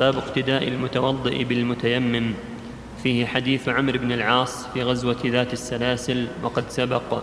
[0.00, 2.34] باب اقتداء المتوضئ بالمتيمم.
[3.02, 7.22] فيه حديث عمرو بن العاص في غزوة ذات السلاسل وقد سبق.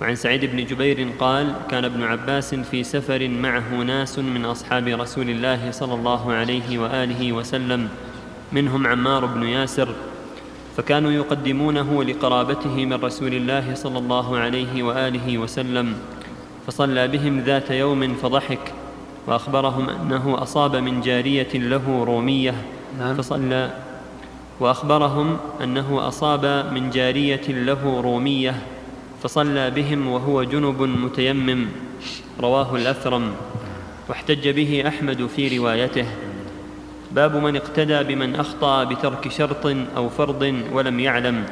[0.00, 5.30] وعن سعيد بن جبير قال كان ابن عباس في سفر معه ناس من أصحاب رسول
[5.30, 7.88] الله صلى الله عليه وآله وسلم
[8.52, 9.88] منهم عمار بن ياسر.
[10.76, 15.94] فكانوا يقدمونه لقرابته من رسول الله صلى الله عليه وآله وسلم
[16.66, 18.74] فصلى بهم ذات يوم فضحك.
[19.26, 22.54] وأخبرهم أنه أصاب من جارية له رومية
[22.98, 23.14] نعم.
[23.14, 23.70] فصلى.
[24.60, 28.54] وأخبرهم أنه أصاب من جارية له رومية
[29.22, 31.66] فصلى بهم وهو جنب متيمم
[32.40, 33.32] رواه الأثرم.
[34.08, 36.06] واحتج به أحمد في روايته.
[37.12, 41.44] باب من اقتدى بمن أخطأ بترك شرط أو فرض ولم يعلم.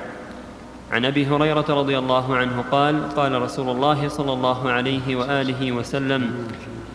[0.93, 6.49] عن أبي هريرة رضي الله عنه قال قال رسول الله صلى الله عليه وآله وسلم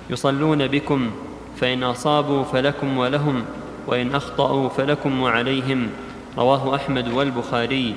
[0.10, 1.12] يصلون بكم
[1.58, 3.46] فإن أصابوا فلكم ولهم
[3.88, 5.88] وإن أخطأوا فلكم وعليهم.
[6.38, 7.95] رواه أحمد والبخاري.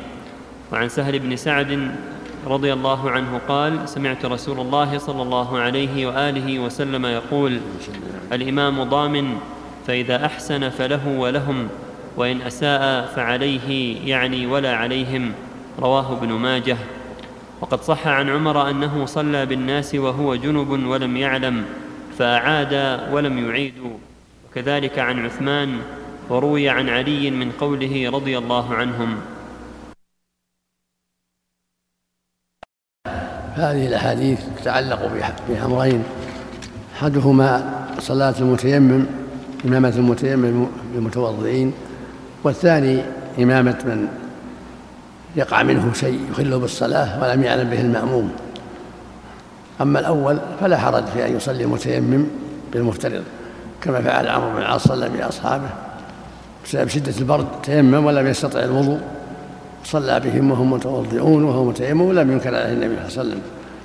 [0.73, 1.95] وعن سهل بن سعد
[2.47, 7.61] رضي الله عنه قال سمعت رسول الله صلى الله عليه وآله وسلم يقول
[8.33, 9.37] الإمام ضامن
[9.87, 11.69] فإذا أحسن فله ولهم
[12.17, 15.33] وإن أساء فعليه يعني ولا عليهم.
[15.79, 16.77] رواه ابن ماجه.
[17.61, 21.65] وقد صح عن عمر أنه صلى بالناس وهو جنب ولم يعلم.
[22.21, 23.97] فاعاد ولم يعيدوا.
[24.45, 25.81] وكذلك عن عثمان
[26.29, 29.17] وروي عن علي من قوله رضي الله عنهم.
[33.55, 35.01] هذه الأحاديث تتعلق
[35.49, 36.05] بأمرين.
[36.97, 37.51] أحدهما
[37.99, 39.07] صلاة المتيمم
[39.65, 41.73] إمامة المتيمم بالمتوضئين
[42.45, 43.03] والثاني
[43.39, 44.09] إمامة من
[45.37, 48.50] يقع منه شيء يخله بالصلاة ولم يعلم به المأموم.
[49.81, 52.27] أما الأول فلا حرج في أن يصلي المتيمم
[52.73, 53.23] بالمفترض
[53.83, 55.69] كما فعل عمرو بن العاص صلى بأصحابه.
[56.65, 59.01] بسبب شدة البرد تيمم ولم يستطع الوضوء.
[59.85, 63.41] صلى بهم وهم متوضئون وهو متيمم ولم ينكر عليه النبي صلى الله عليه وسلم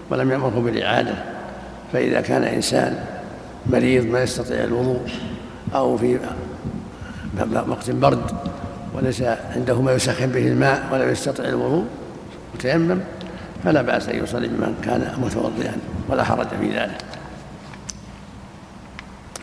[0.10, 1.14] ولم يأمره بالإعادة.
[1.94, 3.00] فإذا كان إنسان
[3.66, 5.00] مريض ما يستطيع الوضوء
[5.76, 6.20] أو في
[7.68, 8.32] وقت برد
[8.96, 9.24] وليس
[9.56, 11.86] عنده ما يسخن به الماء ولا يستطيع الوضوء
[12.56, 13.00] متيمم
[13.66, 15.78] فلا بأس أن يصلي بمن كان متوضئا
[16.10, 16.98] ولا حرج في ذلك.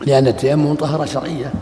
[0.07, 1.53] لأن التيمم طهرة شرعية.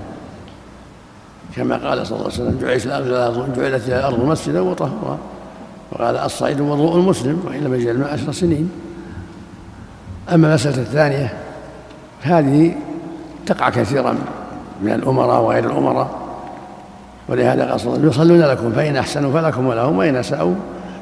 [1.56, 5.19] كما قال صلى الله عليه وسلم جعلت الأرض جعلت الأرض مسجدا وطهورا
[5.93, 8.71] وقال الصعيد وضوء المسلم وإن لم يجعل عشر سنين.
[10.34, 11.32] أما المسألة الثانية
[12.22, 12.75] هذه
[13.47, 14.19] تقع كثيرا
[14.82, 16.10] من الأمراء وغير الأمراء.
[17.28, 20.54] ولهذا قال صلى الله عليه وسلم يصلون لكم فإن أحسنوا فلكم ولهم وإن أساءوا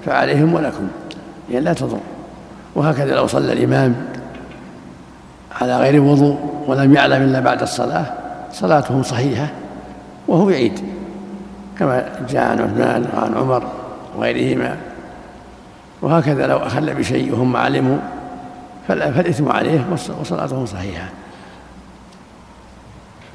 [0.06, 0.88] فعليهم ولكم.
[1.50, 1.98] يعني لا تضر.
[2.74, 3.94] وهكذا لو صلى الإمام
[5.60, 8.06] على غير وضوء ولم يعلم إلا بعد الصلاة
[8.52, 9.48] صلاته صحيحة
[10.28, 10.80] وهو يعيد
[11.78, 13.62] كما جاء عن عثمان وعن عمر
[14.16, 14.76] وغيرهما.
[16.02, 17.98] وهكذا لو أخل بشيء وهم علموا
[18.88, 19.84] فالإثم عليه
[20.20, 21.08] وصلاته صحيحة.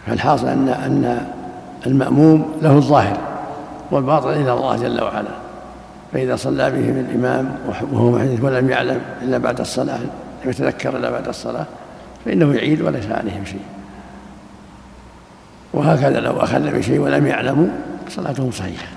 [0.07, 1.27] فالحاصل أن أن
[1.87, 3.17] المأموم له الظاهر
[3.91, 5.42] والباطن إلى الله جل وعلا.
[6.13, 7.55] فإذا صلى بهم الإمام
[7.91, 9.99] وهو محدث ولم يعلم إلا بعد الصلاة
[10.43, 11.65] لم يتذكر إلا بعد الصلاة
[12.25, 13.65] فإنه يعيد وليس عليهم شيء.
[15.73, 17.67] وهكذا لو أخل بشيء ولم يعلموا
[18.09, 18.87] صلاته صحيحة.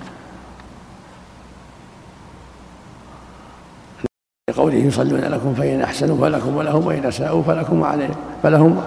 [4.50, 8.82] لقوله يصلون لكم فإن أحسنوا فلكم ولهم وإن أساءوا فلكم وعليهم فلهم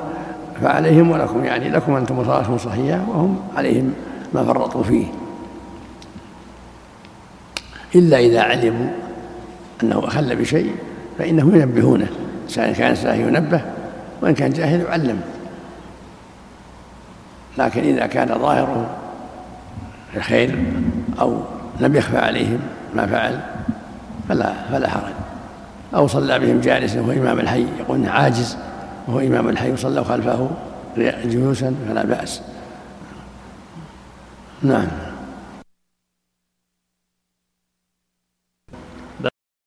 [0.62, 3.94] فعليهم ولكم يعني لكم أنتم صلاتكم صحيحة وهم عليهم
[4.34, 5.06] ما فرطوا فيه.
[7.96, 8.90] إلا إذا علموا
[9.84, 10.76] أنه أخل بشيء
[11.18, 12.08] فإنه ينبهونه
[12.48, 13.62] سواء كان ساهي ينبه
[14.22, 15.22] وإن كان جاهل يعلم.
[17.58, 18.90] لكن إذا كان ظاهره
[20.16, 20.64] الخير
[21.20, 21.42] أو
[21.80, 22.60] لم يخفى عليهم
[22.96, 23.40] ما فعل
[24.30, 25.14] فلا فلا حرج.
[25.96, 28.58] أو صلى بهم جالسا وهو إمام الحي يقول عاجز
[29.08, 30.50] وهو إمام الحي وصلوا خلفه
[31.26, 32.42] جلوسا فلا بأس.
[34.62, 34.88] نعم.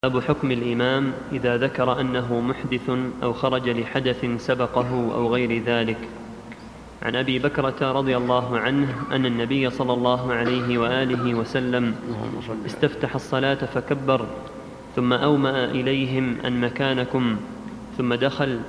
[0.04, 2.90] باب حكم الإمام إذا ذكر أنه محدث
[3.22, 5.98] أو خرج لحدث سبقه أو غير ذلك.
[7.02, 11.94] عن أبي بكرة رضي الله عنه أن النبي صلى الله عليه وآله وسلم
[12.66, 14.26] استفتح الصلاة فكبر
[14.96, 17.36] ثم أومأ إليهم أن مكانكم
[17.98, 18.60] ثم دخل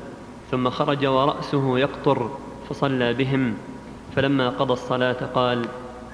[0.51, 2.29] ثم خرج ورأسه يقطر
[2.69, 3.53] فصلى بهم.
[4.15, 5.65] فلما قضى الصلاة قال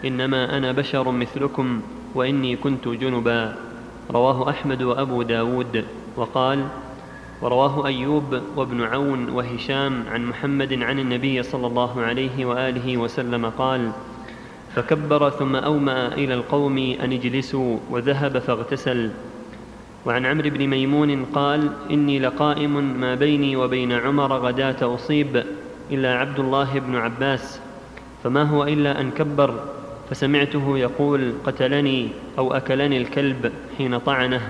[0.05, 1.81] إنما أنا بشر مثلكم
[2.15, 3.68] وإني كنت جنبا.
[4.11, 5.85] رواه أحمد وأبو داود
[6.15, 6.67] وقال
[7.41, 13.91] ورواه أيوب وابن عون وهشام عن محمد عن النبي صلى الله عليه وآله وسلم قال
[14.75, 19.11] فكبر ثم أومأ إلى القوم أن اجلسوا وذهب فاغتسل.
[20.05, 25.43] وعن عمرو بن ميمون قال إني لقائم ما بيني وبين عمر غداة أصيب
[25.91, 27.59] إلا عبد الله بن عباس
[28.23, 29.59] فما هو إلا أن كبر
[30.09, 32.07] فسمعته يقول قتلني
[32.37, 34.41] أو أكلني الكلب حين طعنه.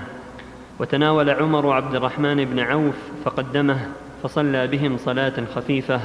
[0.78, 3.78] وتناول عمر عبد الرحمن بن عوف فقدمه
[4.22, 6.00] فصلى بهم صلاة خفيفة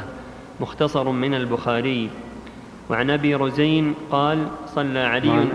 [0.59, 2.09] مختصر من البخاري.
[2.89, 5.47] وعن أبي رزين قال صلى علي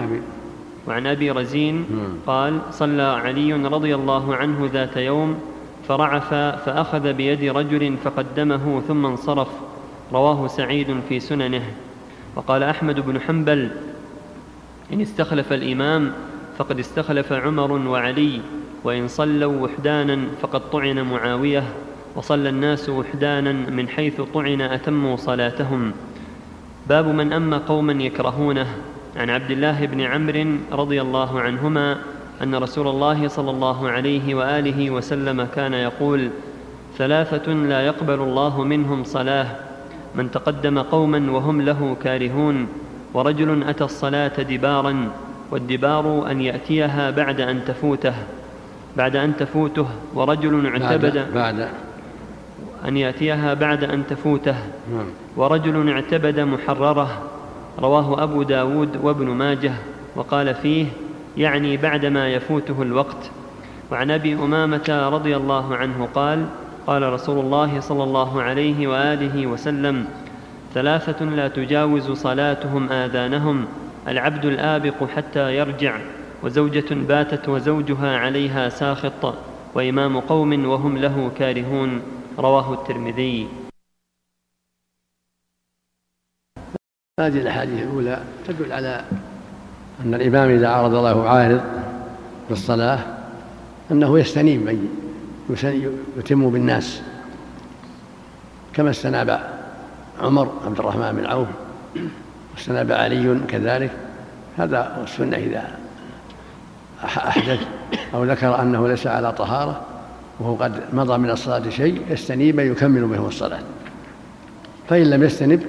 [0.88, 1.86] وعن أبي, رزين.
[2.26, 5.40] قال صلى علي رضي الله عنه ذات يوم
[5.88, 9.48] فرعف فأخذ بيد رجل فقدمه ثم انصرف.
[10.12, 11.62] رواه سعيد في سننه.
[12.36, 13.70] وقال أحمد بن حنبل
[14.92, 16.12] إن استخلف الإمام
[16.58, 18.40] فقد استخلف عمر وعلي
[18.84, 21.64] وإن صلوا وحدانا فقد طعن معاوية
[22.16, 25.92] وصلى الناس وحدانا من حيث طعن أتموا صلاتهم.
[26.88, 28.66] باب من أما قوما يكرهونه.
[29.16, 31.98] عن عبد الله بن عمرو رضي الله عنهما
[32.42, 36.30] أن رسول الله صلى الله عليه وآله وسلم كان يقول
[36.98, 39.46] ثلاثة لا يقبل الله منهم صلاة
[40.14, 42.66] من تقدم قوما وهم له كارهون
[43.14, 45.10] ورجل أتى الصلاة دبارا
[45.50, 48.14] والدبار أن يأتيها بعد أن تفوته
[48.96, 51.68] بعد أن تفوته ورجل اعتبد بعد, بعد
[52.88, 54.56] أن يأتيها بعد أن تفوته
[54.92, 55.06] نعم.
[55.36, 57.22] ورجل اعتبد محررة
[57.78, 59.72] رواه أبو داود وابن ماجه
[60.16, 60.86] وقال فيه
[61.36, 63.30] يعني بعدما يفوته الوقت
[63.92, 66.46] وعن أبي أمامة رضي الله عنه قال
[66.86, 70.04] قال رسول الله صلى الله عليه وآله وسلم
[70.74, 73.66] ثلاثة لا تجاوز صلاتهم آذانهم
[74.08, 75.98] العبد الآبق حتى يرجع
[76.42, 79.34] وزوجة باتت وزوجها عليها ساخط
[79.74, 82.02] وإمام قوم وهم له كارهون
[82.38, 83.48] رواه الترمذي.
[87.20, 89.04] هذه الأحاديث الأولى تدل على
[90.04, 91.60] أن الإمام إذا عرض له عارض
[92.48, 92.98] بالصلاة
[93.90, 94.88] أنه يستنيب من
[96.16, 97.02] يتم بالناس
[98.74, 99.59] كما استناب
[100.20, 101.48] عمر عبد الرحمن بن عوف
[102.54, 103.90] واستناب علي كذلك.
[104.58, 105.68] هذا السنة إذا
[107.04, 107.60] أحدث
[108.14, 109.80] أو ذكر أنه ليس على طهارة
[110.40, 113.60] وهو قد مضى من الصلاة شيء يستنيب من يكمل بهم الصلاة.
[114.88, 115.62] فإن لم يستنب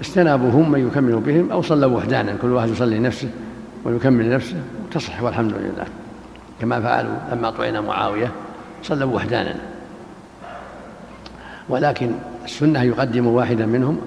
[0.00, 3.30] استنابوا هم من يكمل بهم أو صلوا وحدانا كل واحد يصلي نفسه
[3.84, 4.56] ويكمل نفسه
[4.92, 5.86] تصح والحمد لله.
[6.60, 8.32] كما فعلوا لما طعن معاوية
[8.82, 9.54] صلوا وحدانا.
[11.68, 12.12] ولكن
[12.46, 14.00] السنة يقدم واحدا منهم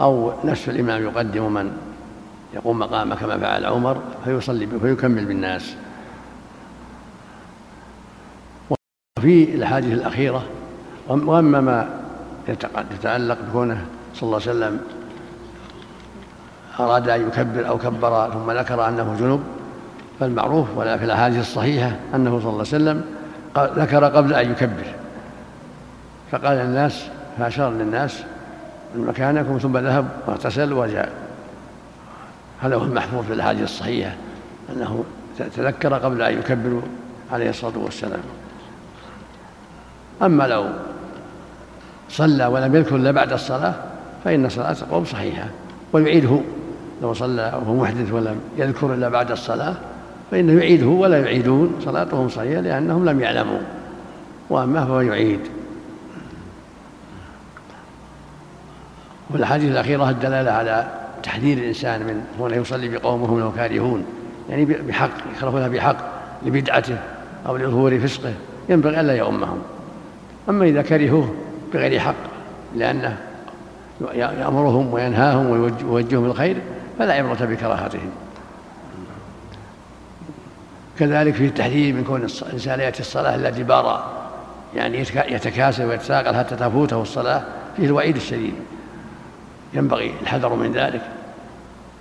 [0.00, 1.72] أو نفس الإمام يقدم من
[2.54, 5.74] يقوم مقامه كما فعل عمر فيصلي فيكمل بالناس.
[8.70, 10.42] وفي الأحاديث الأخيرة
[11.08, 12.00] وأما ما
[12.48, 13.84] يتعلق بكونه
[14.14, 14.80] صلى الله عليه وسلم
[16.80, 19.42] أراد أن يكبر أو كبر ثم ذكر أنه جنب
[20.20, 23.04] فالمعروف ولا في الأحاديث الصحيحة أنه صلى الله عليه وسلم
[23.56, 24.86] ذكر قبل أن يكبر.
[26.32, 27.08] فقال للناس
[27.38, 28.22] فأشار للناس.
[28.96, 31.12] مكانكم ثم ذهب واغتسل وجاء
[32.60, 34.14] هذا هو المحفوظ في الأحاديث الصحيحة
[34.72, 35.04] أنه
[35.56, 36.82] تذكر قبل أن يكبر
[37.32, 38.20] عليه الصلاة والسلام.
[40.22, 40.66] أما لو
[42.08, 43.74] صلى ولم يذكر إلا بعد الصلاة
[44.24, 45.46] فإن صلاة قوم صحيحة.
[45.92, 46.40] ويعيده
[47.02, 49.74] لو صلى وهو محدث ولم يذكر إلا بعد الصلاة
[50.30, 53.60] فإنه يعيده ولا يعيدون صلاتهم صحيحة لأنهم لم يعلموا.
[54.50, 55.40] وأما فهو يعيد.
[59.32, 60.86] والحديث الأخيرة الدلالة على
[61.22, 64.04] تحذير الإنسان من كونه يصلي بقوم وهم له كارهون
[64.50, 65.96] يعني بحق يكرهونها بحق
[66.42, 66.98] لبدعته
[67.46, 68.34] أو لظهور فسقه
[68.68, 69.58] ينبغي ألا يؤمهم.
[70.48, 71.34] أما إذا كرهوه
[71.74, 72.14] بغير حق
[72.76, 73.16] لأنه
[74.14, 76.56] يأمرهم وينهاهم ويوجههم الخير
[76.98, 78.10] فلا عبرة بكراهتهم.
[80.98, 84.12] كذلك في التحذير من كون الإنسان يأتي الصلاة إلا دبارا
[84.76, 84.98] يعني
[85.28, 87.42] يتكاسل ويتساقل حتى تفوته الصلاة
[87.76, 88.54] فيه الوعيد الشديد.
[89.74, 91.00] ينبغي الحذر من ذلك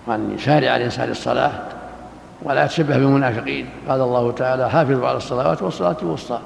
[0.07, 1.51] وأن يسارع الإنسان للصلاة
[2.41, 3.69] ولا يتشبه بالمنافقين.
[3.89, 6.39] قال الله تعالى حافظوا على الصلوات والصلاة الوسطى.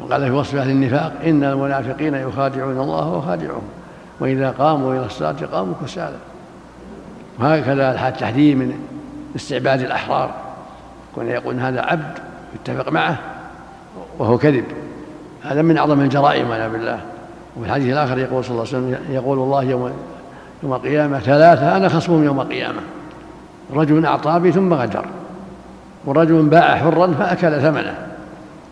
[0.00, 3.62] وقال في وصف أهل النفاق إن المنافقين يخادعون الله وخادعهم
[4.20, 6.16] وإذا قاموا إلى الصلاة قاموا كسالى.
[7.38, 8.78] وهكذا التحذير من
[9.36, 10.30] استعباد الأحرار.
[11.14, 12.18] كون يقول هذا عبد
[12.54, 13.18] يتفق معه
[14.18, 14.64] وهو كذب
[15.42, 17.00] هذا من أعظم الجرائم والعياذ بالله.
[17.56, 19.92] وفي الحديث الآخر يقول صلى الله عليه وسلم يقول الله يوم
[20.62, 22.80] يوم القيامة ثلاثة أنا خصمهم يوم القيامة.
[23.74, 25.06] رجل أعطى بي ثم غدر
[26.04, 28.06] ورجل باع حرا فأكل ثمنه.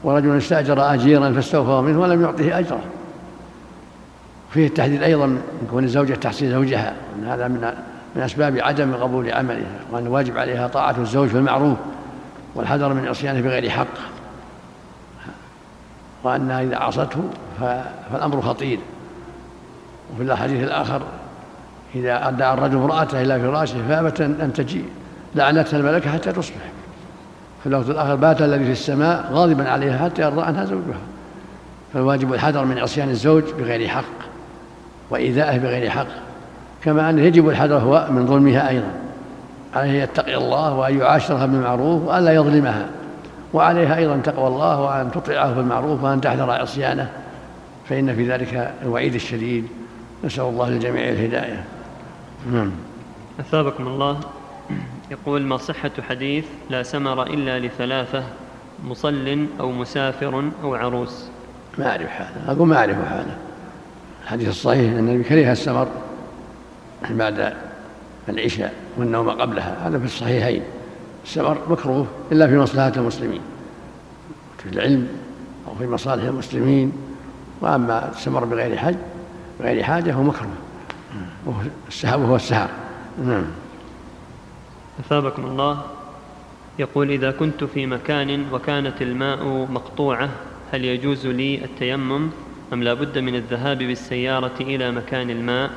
[0.04, 2.80] ورجل استأجر أجيرا فاستوفى منه ولم يعطه أجره.
[4.50, 6.94] فيه التحديد أيضا من كون الزوجة تحصي زوجها.
[7.18, 7.72] أن هذا من
[8.16, 11.78] من أسباب عدم قبول عملها وأن واجب عليها طاعة الزوج في المعروف
[12.54, 13.86] والحذر من عصيانه بغير حق.
[16.24, 17.20] وأنها إذا عصته
[18.12, 18.78] فالأمر خطير.
[20.14, 21.02] وفي الحديث الآخر
[21.94, 24.84] إذا أدى الرجل امرأته إلى فراشه فأبت أن تجيء.
[25.34, 26.60] لعنتها الملكة حتى تصبح.
[27.62, 31.00] في الوقت الآخر بات الذي في السماء غاضبا عليها حتى يرضى عنها زوجها.
[31.94, 34.04] فالواجب الحذر من عصيان الزوج بغير حق
[35.10, 36.06] وإيذائه بغير حق.
[36.84, 38.90] كما أنه يجب الحذر هو من ظلمها أيضا.
[39.74, 42.86] عليه أن يتقي الله وأن يعاشرها بالمعروف وأن لا يظلمها.
[43.52, 47.08] وعليها أيضا تقوى الله وأن تطيعه بالمعروف وأن تحذر عصيانه.
[47.88, 49.66] فإن في ذلك الوعيد الشديد.
[50.24, 51.64] نسأل الله للجميع الهداية.
[52.52, 52.70] نعم.
[53.40, 54.20] أثابكم الله.
[55.10, 58.24] يقول ما صحة حديث لا سمر إلا لثلاثة
[58.84, 61.28] مصل أو مسافر أو عروس.
[61.78, 63.36] ما أعرف هذا أقول ما أعرف هذا
[64.24, 65.88] الحديث الصحيح أن النبي كره السمر
[67.10, 67.52] بعد
[68.28, 69.88] العشاء والنوم قبلها.
[69.88, 70.62] هذا في الصحيحين.
[71.24, 73.40] السمر مكروه إلا في مصلحة المسلمين.
[74.58, 75.08] في العلم
[75.68, 76.92] أو في مصالح المسلمين.
[77.60, 78.96] وأما السمر بغير حج
[79.60, 80.69] بغير حاجة هو مكروه.
[82.04, 82.70] وهو السهر
[83.24, 83.44] نعم.
[85.00, 85.82] أثابكم الله.
[86.78, 90.28] يقول إذا كنت في مكان وكانت الماء مقطوعة
[90.72, 92.30] هل يجوز لي التيمم؟
[92.72, 95.70] أم لا بد من الذهاب بالسيارة إلى مكان الماء؟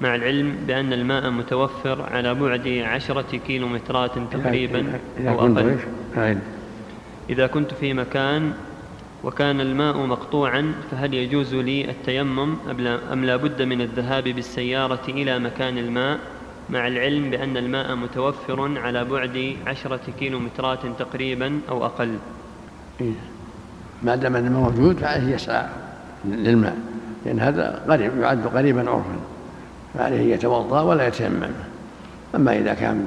[0.00, 5.78] مع العلم بأن الماء متوفر على بعد عشرة كيلومترات تقريبا أو أقل.
[7.30, 8.52] إذا كنت في مكان
[9.26, 12.56] وكان الماء مقطوعا فهل يجوز لي التيمم
[13.12, 16.18] أم لا بد من الذهاب بالسيارة إلى مكان الماء؟
[16.70, 22.18] مع العلم بأن الماء متوفر على بعد عشرة كيلومترات تقريبا أو أقل.
[23.00, 23.12] إيه.
[24.02, 25.66] ما دام الماء موجود فعليه يسعى
[26.24, 26.76] للماء.
[27.26, 29.16] لأن هذا قريب يعد قريبا عرفا.
[29.94, 31.50] فعليه يتوضأ ولا يتيمم.
[32.34, 33.06] أما إذا كان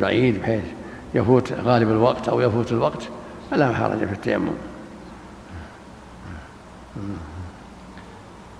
[0.00, 0.64] بعيد بحيث
[1.14, 3.08] يفوت غالب الوقت أو يفوت الوقت
[3.50, 4.52] فلا حرج في التيمم.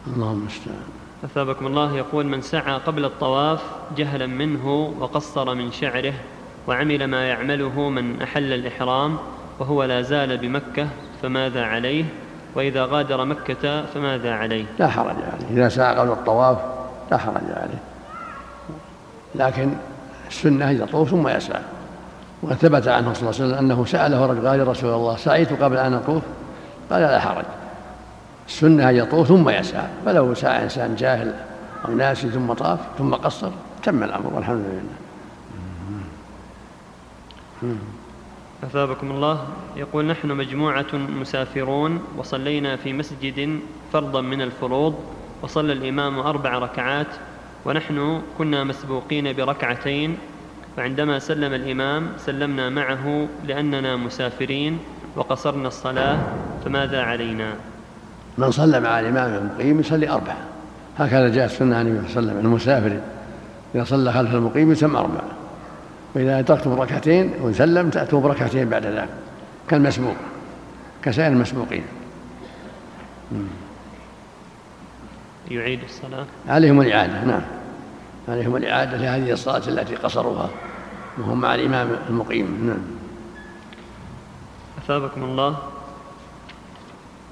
[0.07, 0.83] اللهم المستعان
[1.25, 3.63] أثابكم الله يقول من سعى قبل الطواف
[3.97, 6.15] جهلا منه وقصر من شعره
[6.69, 9.19] وعمل ما يعمله من أحل الإحرام
[9.59, 10.89] وهو لا زال بمكة
[11.23, 12.05] فماذا عليه؟
[12.55, 15.51] وإذا غادر مكة فماذا عليه؟ لا حرج عليه.
[15.51, 16.59] إذا سعى قبل الطواف
[17.11, 17.83] لا حرج عليه.
[19.35, 19.73] لكن
[20.29, 21.63] السنة يطوف ثم يسعى.
[22.43, 25.63] وقد ثبت عنه صلى الله عليه وسلم أنه سأله رجل قال يا رسول الله سعيت
[25.63, 26.23] قبل أن أطوف؟
[26.91, 27.45] قال لا حرج.
[28.47, 29.87] السنة أن يطوف ثم يسعى.
[30.05, 31.35] فلو سعى إنسان جاهل
[31.89, 33.51] أو ناسي ثم طاف ثم قصر
[33.83, 34.97] تم الأمر والحمد لله.
[38.65, 39.47] أثابكم الله.
[39.77, 43.61] يقول نحن مجموعة مسافرون وصلينا في مسجد
[43.93, 44.95] فرضا من الفروض
[45.43, 47.07] وصلى الإمام أربع ركعات
[47.65, 50.19] ونحن كنا مسبوقين بركعتين
[50.77, 54.79] فعندما سلم الإمام سلمنا معه لأننا مسافرين
[55.17, 56.19] وقصرنا الصلاة
[56.65, 57.55] فماذا علينا؟
[58.39, 60.37] من صلى مع الإمام المقيم يصلي أربعة.
[60.99, 63.01] هكذا جاء السنة عن النبي صلى الله عليه وسلم المسافر
[63.75, 65.25] إذا صلى خلف المقيم يسمى أربعة.
[66.15, 69.09] وإذا أدركتم ركعتين وسلم تأتوا بركعتين بعد ذلك
[69.69, 70.17] كالمسبوق
[71.03, 71.83] كسائر المسبوقين.
[75.51, 76.27] يعيد الصلاة.
[76.49, 77.43] عليهم الإعادة نعم.
[78.29, 80.51] عليهم الإعادة لهذه الصلاة التي قصروها
[81.19, 82.79] وهم مع الإمام المقيم نعم.
[84.85, 85.57] أثابكم الله.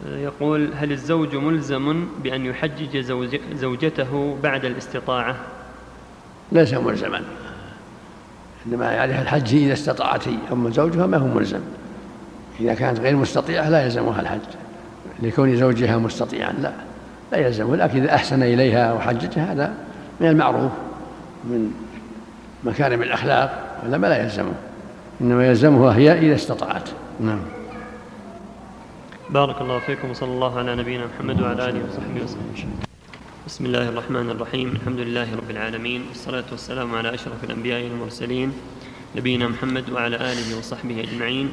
[0.07, 2.97] يقول هل الزوج ملزم بأن يحجج
[3.55, 5.37] زوجته بعد الاستطاعة؟
[6.53, 7.23] ليس ملزما.
[8.67, 10.37] إنما عليها الحج إذا استطاعت هي.
[10.53, 11.61] أما زوجها ما هو ملزم.
[12.61, 14.41] إذا كانت غير مستطيعة لا يلزمها الحج.
[15.23, 16.73] لكون زوجها مستطيعا لا.
[17.33, 17.77] لا يلزمه.
[17.77, 19.75] لكن إذا أحسن إليها وحججها هذا
[20.21, 20.73] من المعروف
[21.45, 21.73] من
[22.65, 24.53] مكارم الأخلاق ولا ما لا يلزمه.
[25.21, 26.89] إنما يلزمها هي إذا استطاعت.
[27.21, 27.41] نعم.
[29.35, 32.71] بارك الله فيكم وصلى الله على نبينا محمد وعلى آله وصحبه وسلم.
[33.47, 34.69] بسم الله الرحمن الرحيم.
[34.79, 38.53] الحمد لله رب العالمين والصلاة والسلام على أشرف الأنبياء والمرسلين
[39.17, 41.51] نبينا محمد وعلى آله وصحبه أجمعين.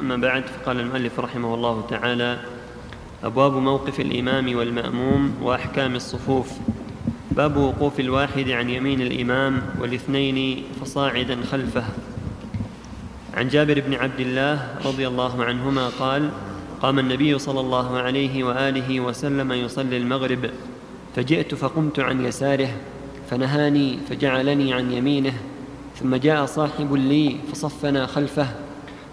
[0.00, 2.38] أما بعد فقال المؤلف رحمه الله تعالى
[3.24, 6.52] أبواب موقف الإمام والمأموم وأحكام الصفوف.
[7.30, 11.84] باب وقوف الواحد عن يمين الإمام والاثنين فصاعدا خلفه.
[13.34, 14.54] عن جابر بن عبد الله
[14.86, 16.30] رضي الله عنهما قال
[16.82, 20.50] قام النبي صلى الله عليه وآله وسلم يصلي المغرب
[21.16, 22.68] فجئت فقمت عن يساره
[23.30, 25.32] فنهاني فجعلني عن يمينه
[25.96, 28.46] ثم جاء صاحب لي فصفنا خلفه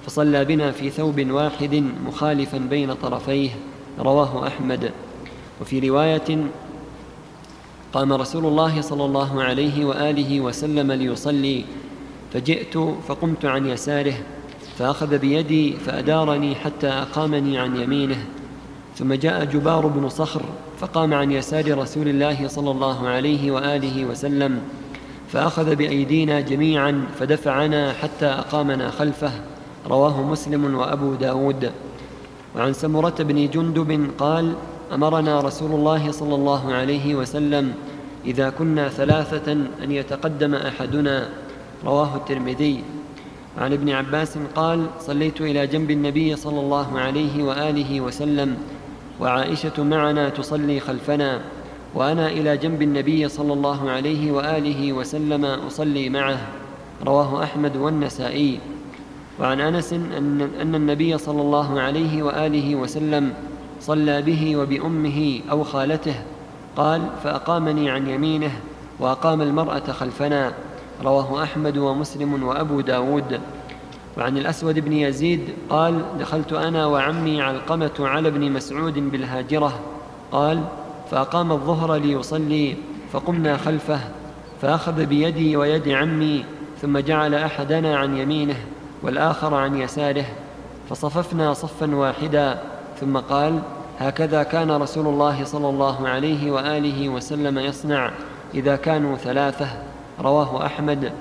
[0.06, 3.50] فصلى بنا في ثوب واحد مخالفا بين طرفيه
[4.00, 4.92] رواه أحمد.
[5.62, 6.48] وفي رواية
[7.94, 11.66] قام رسول الله صلى الله عليه وآله وسلم ليصلي
[12.34, 14.14] فجئت فقمت عن يساره
[14.80, 18.26] فأخذ بيدي فأدارني حتى أقامني عن يمينه
[18.96, 20.42] ثم جاء جبار بن صخر
[20.80, 24.62] فقام عن يسار رسول الله صلى الله عليه وآله وسلم
[25.32, 29.32] فأخذ بأيدينا جميعا فدفعنا حتى أقامنا خلفه
[29.88, 31.72] رواه مسلم وأبو داود.
[32.56, 34.54] وعن سمرة بن جندب قال
[34.94, 37.74] أمرنا رسول الله صلى الله عليه وسلم
[38.26, 39.52] إذا كنا ثلاثة
[39.84, 41.30] أن يتقدم أحدنا
[41.86, 42.84] رواه الترمذي.
[43.58, 48.58] عن ابن عباس قال صليت إلى جنب النبي صلى الله عليه وآله وسلم
[49.20, 51.42] وعائشة معنا تصلي خلفنا
[51.96, 56.38] وأنا إلى جنب النبي صلى الله عليه وآله وسلم أصلي معه.
[57.06, 58.60] رواه أحمد والنسائي.
[59.40, 63.34] وعن أنس أن, أن النبي صلى الله عليه وآله وسلم
[63.82, 66.16] صلى به وبأمه أو خالته
[66.78, 68.52] قال فأقامني عن يمينه
[69.00, 70.54] وأقام المرأة خلفنا.
[71.04, 73.40] رواه أحمد ومسلم وأبو داود.
[74.18, 79.80] وعن الأسود بن يزيد قال دخلت أنا وعمي علقمة على ابن مسعود بالهاجرة.
[80.32, 80.64] قال
[81.12, 82.76] فأقام الظهر ليصلي
[83.12, 84.00] فقمنا خلفه
[84.62, 86.46] فأخذ بيدي ويد عمي
[86.82, 88.56] ثم جعل أحدنا عن يمينه
[89.04, 90.26] والآخر عن يساره
[90.90, 92.62] فصففنا صفا واحدا
[93.00, 93.60] ثم قال
[94.00, 98.12] هكذا كان رسول الله صلى الله عليه وآله وسلم يصنع
[98.54, 99.68] إذا كانوا ثلاثة.
[100.22, 101.12] رواه أحمد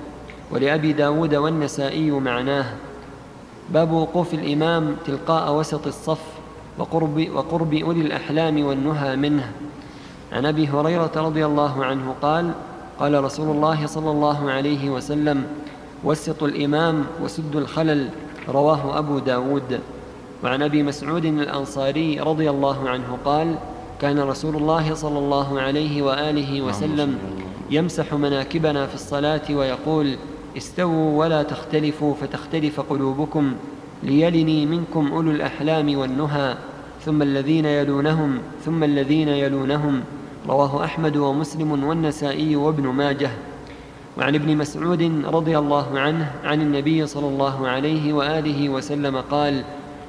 [0.51, 2.65] ولأبي داود والنسائي معناه.
[3.69, 6.21] باب وقوف الإمام تلقاء وسط الصف
[6.77, 9.51] وقرب, وقرب أولي الأحلام والنهى منه.
[10.31, 12.51] عن أبي هريرة رضي الله عنه قال
[12.99, 15.43] قال رسول الله صلى الله عليه وسلم
[16.03, 18.09] وسطوا الإمام وسدوا الخلل
[18.49, 19.79] رواه أبو داود.
[20.43, 23.55] وعن أبي مسعود الأنصاري رضي الله عنه قال
[24.01, 27.17] كان رسول الله صلى الله عليه وآله وسلم
[27.71, 30.15] يمسح مناكبنا في الصلاة ويقول
[30.57, 33.53] استووا ولا تختلفوا فتختلف قلوبكم
[34.03, 36.55] ليلني منكم أولو الأحلام والنهى
[37.05, 40.01] ثم الذين يلونهم ثم الذين يلونهم.
[40.47, 43.29] رواه أحمد ومسلم والنسائي وابن ماجه.
[44.17, 49.63] وعن ابن مسعود رضي الله عنه عن النبي صلى الله عليه وآله وسلم قال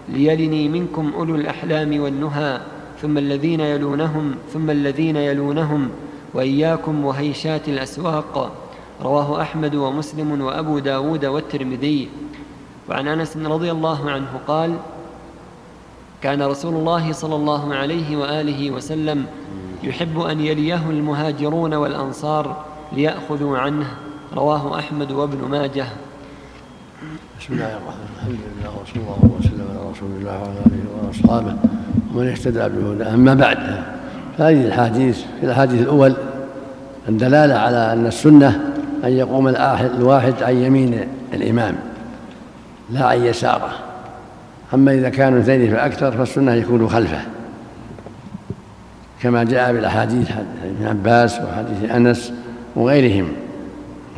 [0.09, 2.61] ليلني منكم أولو الأحلام والنهى
[3.03, 5.89] ثم الذين يلونهم ثم الذين يلونهم.
[6.35, 8.53] وإياكم وهيشات الأسواق.
[9.03, 12.09] رواه أحمد ومسلم وأبو داود والترمذي.
[12.89, 14.77] وعن أنس رضي الله عنه قال
[16.23, 19.27] كان رسول الله صلى الله عليه وآله وسلم
[19.83, 23.87] يحب أن يليه المهاجرون والأنصار ليأخذوا عنه.
[24.35, 25.87] رواه أحمد وابن ماجه.
[27.41, 28.17] بسم الله الرحمن الرحيم.
[28.17, 31.55] الحمد لله وصلى الله وسلم على رسول الله وعلى آله وأصحابه
[32.15, 33.15] ومن اهتدى بهداه.
[33.15, 33.59] أما بعد
[34.39, 36.17] فهذه الحديث في الاحاديث الأول
[37.09, 38.61] الدلالة على أن السنة
[39.05, 41.01] أن يقوم الواحد عن يمين
[41.35, 41.75] الإمام
[42.91, 43.71] لا عن يساره.
[44.75, 47.21] أما إذا كانوا اثنين فأكثر فالسنة يكون خلفه.
[49.23, 50.31] كما جاء بالأحاديث
[50.65, 52.33] ابن عباس وحديث أنس
[52.77, 53.29] وغيرهم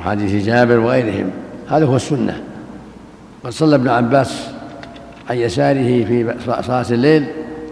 [0.00, 1.30] وحديث جابر وغيرهم.
[1.68, 2.40] هذا هو السنة.
[3.44, 4.48] قد صلى ابن عباس
[5.30, 6.34] عن يساره في
[6.66, 7.26] صلاة الليل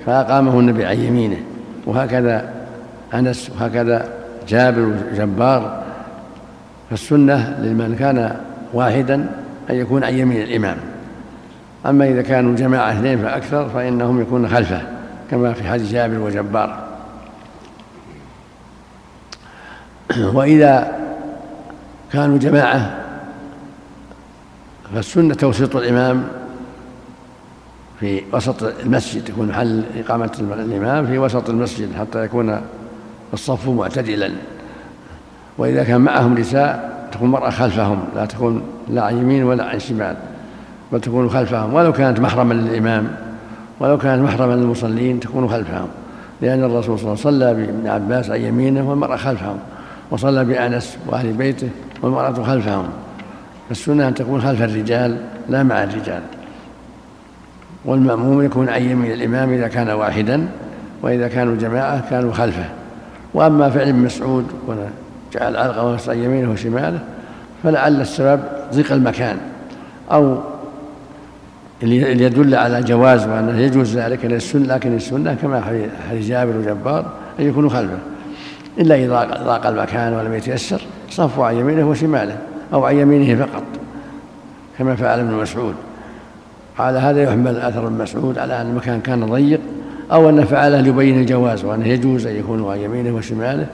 [0.07, 1.39] فأقامه النبي عن يمينه.
[1.87, 2.51] وهكذا
[3.15, 4.09] أنس وهكذا
[4.49, 5.83] جابر وجبار.
[6.91, 8.37] فالسنة لمن كان
[8.73, 9.15] واحدا
[9.71, 10.77] أن يكون عن يمين الإمام.
[11.87, 14.83] أما إذا كانوا جماعة اثنين فأكثر فإنهم يكون خلفه
[15.31, 16.87] كما في حديث جابر وجبار.
[20.19, 20.93] وإذا
[22.13, 22.97] كانوا جماعة
[24.95, 26.25] فالسنة توسط الإمام
[28.01, 32.61] في وسط المسجد يكون محل إقامة الإمام في وسط المسجد حتى يكون
[33.33, 34.31] الصف معتدلا.
[35.59, 40.17] وإذا كان معهم نساء تكون المرأة خلفهم لا تكون لا عن يمين ولا عن شمال
[40.93, 41.75] بل تكون خلفهم.
[41.75, 43.09] ولو كانت محرما للإمام
[43.81, 45.89] ولو كانت محرما للمصلين تكون خلفهم.
[46.43, 49.59] لأن الرسول صلى الله عليه وسلم صلى بابن عباس عن يمينه والمرأة خلفهم.
[50.11, 51.69] وصلى بأنس وأهل بيته
[52.03, 52.89] والمرأة خلفهم.
[53.69, 56.23] فالسنة أن تكون خلف الرجال لا مع الرجال.
[57.87, 60.49] والمأموم يكون عن يمين الإمام إذا كان واحدا
[61.03, 62.65] وإذا كانوا جماعة كانوا خلفه.
[63.35, 64.47] وأما فعل ابن مسعود
[65.35, 66.99] جعل علقة عن يمينه وشماله
[67.63, 68.41] فلعل السبب
[68.75, 69.37] ضيق المكان.
[70.13, 70.39] أو
[71.83, 75.61] اللي يدل على جواز وأنه يجوز ذلك السنة لكن السنة كما
[76.11, 77.05] حديث جابر وجبار
[77.41, 77.99] أن يكونوا خلفه.
[78.79, 82.39] إلا إذا ضاق المكان ولم يتيسر صفوا عن يمينه وشماله
[82.73, 83.63] أو عن يمينه فقط
[84.79, 85.75] كما فعل ابن مسعود.
[86.79, 89.61] على هذا يحمل اثر ابن مسعود على أن المكان كان ضيق
[90.13, 93.67] أو أن فعله ليبين الجواز وأنه يجوز أن يكونوا عن يمينه وشماله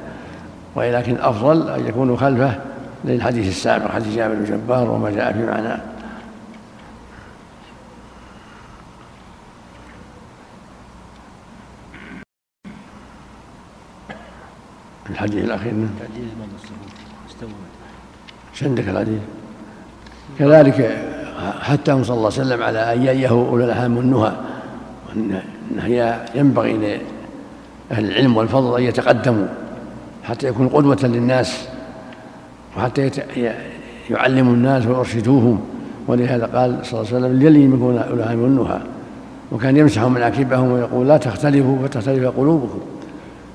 [0.75, 2.55] ولكن الافضل أن يكونوا خلفه
[3.05, 5.81] للحديث السابق حديث جابر بن جبار وما جاء في معناه
[15.11, 15.88] الحديث الأخير نعم.
[18.62, 19.21] عندك الحديث؟
[20.38, 21.12] كذلك
[21.61, 24.33] حتى صلى الله عليه وسلم على أن يأيه أولو الأحلام والنهى
[25.09, 25.40] وأن
[25.79, 29.47] هي ينبغي لأهل العلم والفضل أن يتقدموا
[30.25, 31.68] حتى يكون قدوة للناس
[32.77, 33.11] وحتى
[34.11, 35.61] يعلموا الناس ويرشدوهم.
[36.09, 38.79] ولهذا قال صلى الله عليه وسلم يلي يكون أولو الأحلام والنهى.
[39.53, 42.81] وكان يمسح مناكبهم ويقول لا تختلفوا فتختلف قلوبكم.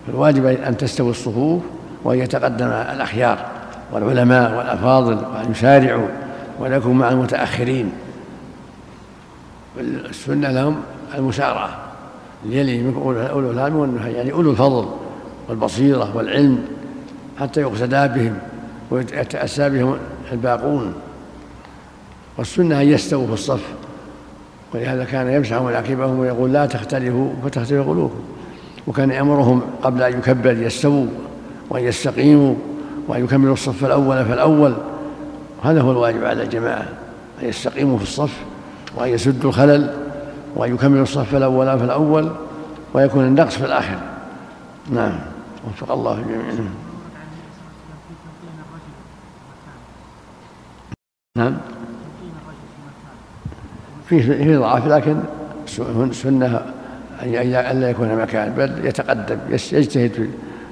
[0.07, 1.61] فالواجب أن تستوي الصفوف
[2.03, 3.37] وأن يتقدم الأخيار
[3.91, 6.07] والعلماء والأفاضل وأن يسارعوا
[6.65, 7.91] يكونوا مع المتأخرين.
[9.79, 10.75] السنة لهم
[11.15, 11.77] المسارعة
[12.45, 12.93] ليلي
[13.31, 14.89] أولو الهم والنهي يعني أولو الفضل
[15.49, 16.65] والبصيرة والعلم
[17.39, 18.37] حتى يقتدى بهم
[18.91, 19.97] ويتأسى بهم
[20.31, 20.93] الباقون.
[22.37, 23.63] والسنة أن يستووا في الصف
[24.73, 28.21] ولهذا كان يمسح مناكبهم ويقول لا تختلفوا فتختلف قلوبكم.
[28.87, 31.07] وكان يأمرهم قبل أن يكبر يستووا
[31.69, 32.55] وأن يستقيموا
[33.07, 34.73] وأن يكملوا الصف الأول فالأول.
[35.63, 36.85] هذا هو الواجب على الجماعة
[37.43, 38.37] أن يستقيموا في الصف
[38.95, 39.93] وأن يسدوا الخلل
[40.55, 42.31] وأن يكملوا الصف الأول فالأول
[42.93, 43.97] ويكون النقص في الآخر.
[44.89, 45.19] نعم.
[45.67, 46.69] وفق الله الجميع
[51.37, 51.57] نعم.
[54.09, 55.19] في في ضعف لكن
[56.11, 56.61] سنة
[57.23, 60.11] أن لا يكون مكان بل يتقدم يجتهد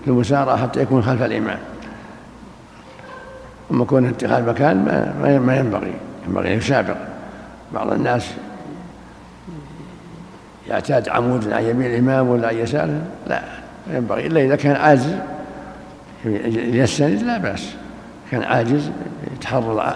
[0.04, 1.60] في المسارعة حتى يكون خلف الإمام.
[3.72, 4.86] أما كون اتخاذ مكان
[5.24, 5.94] ما, ما ينبغي.
[6.28, 6.98] ينبغي أن يسابق.
[7.74, 8.32] بعض الناس
[10.70, 13.42] يعتاد عمود عن يمين الإمام ولا عن يساره لا
[13.94, 14.28] ينبغي.
[14.28, 15.16] إلا إذا كان عاجز
[16.56, 17.76] يستند لا بأس.
[18.32, 18.92] كان عاجز
[19.36, 19.94] يتحرر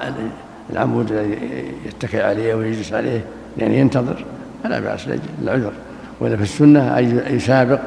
[0.70, 1.38] العمود الذي
[1.86, 3.22] يتكئ عليه ويجلس عليه
[3.58, 4.26] يعني ينتظر.
[4.64, 5.08] فلا بأس
[5.42, 5.72] العذر
[6.20, 7.80] وإلا في السنة أن يسابق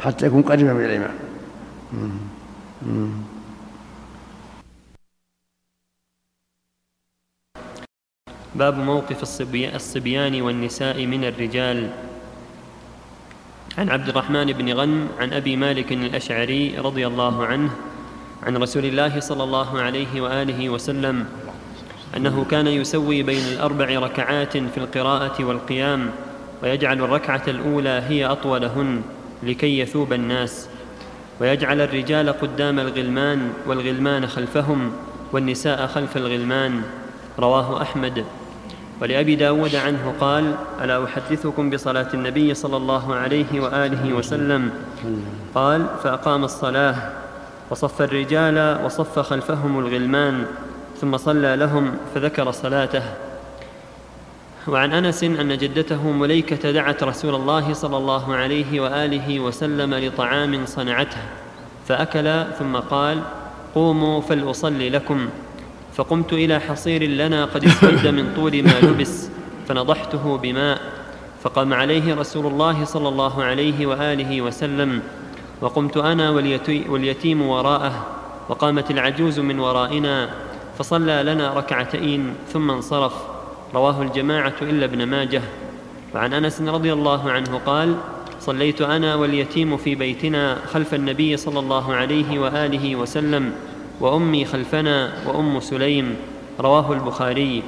[0.00, 1.10] حتى يكون قريبا من الإمام.
[8.56, 9.22] باب موقف
[9.74, 11.90] الصبيان والنساء من الرجال.
[13.78, 17.70] عن عبد الرحمن بن غن عن أبي مالك الأشعري رضي الله عنه
[18.42, 21.26] عن رسول الله صلى الله عليه وآله وسلم
[22.16, 26.10] أنه كان يسوي بين الأربع ركعات في القراءة والقيام
[26.62, 29.02] ويجعل الركعة الأولى هي أطولهن
[29.42, 30.68] لكي يثوب الناس
[31.40, 34.92] ويجعل الرجال قدام الغلمان والغلمان خلفهم
[35.32, 36.82] والنساء خلف الغلمان.
[37.38, 38.24] رواه أحمد.
[39.00, 44.70] ولأبي داود عنه قال ألا أحدثكم بصلاة النبي صلى الله عليه وآله وسلم؟
[45.54, 46.96] قال فأقام الصلاة
[47.70, 50.44] وصف الرجال وصف خلفهم الغلمان
[51.00, 53.02] ثم صلى لهم فذكر صلاته.
[54.68, 61.22] وعن أنس أن جدته مليكة دعت رسول الله صلى الله عليه وآله وسلم لطعام صنعته
[61.88, 63.20] فاكل ثم قال
[63.74, 65.28] قوموا فلأصلي لكم.
[65.96, 69.28] فقمت إلى حصير لنا قد اسود من طول ما لبس
[69.68, 70.80] فنضحته بماء
[71.42, 75.02] فقام عليه رسول الله صلى الله عليه وآله وسلم
[75.60, 76.30] وقمت أنا
[76.88, 78.06] واليتيم وراءه
[78.48, 80.30] وقامت العجوز من ورائنا
[80.78, 83.12] فصلى لنا ركعتين ثم انصرف
[83.74, 85.42] رواه الجماعة إلا ابن ماجه.
[86.14, 87.94] وعن أنس رضي الله عنه قال
[88.40, 93.52] صليت أنا واليتيم في بيتنا خلف النبي صلى الله عليه وآله وسلم
[94.00, 96.16] وأمي خلفنا وأم سليم
[96.60, 97.62] رواه البخاري.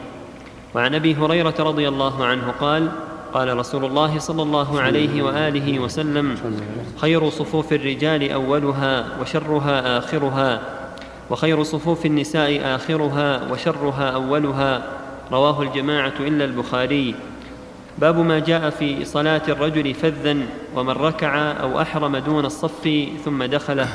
[0.74, 2.88] وعن أبي هريرة رضي الله عنه قال
[3.34, 6.36] قال رسول الله صلى الله عليه وآله وسلم
[6.96, 10.60] خير صفوف الرجال أولها وشرها آخرها
[11.30, 14.82] وخير صفوف النساء آخرها وشرها أولها
[15.32, 17.14] رواه الجماعة إلا البخاري.
[17.98, 20.36] باب ما جاء في صلاة الرجل فذا
[20.76, 23.88] ومن ركع أو أحرم دون الصف ثم دخله.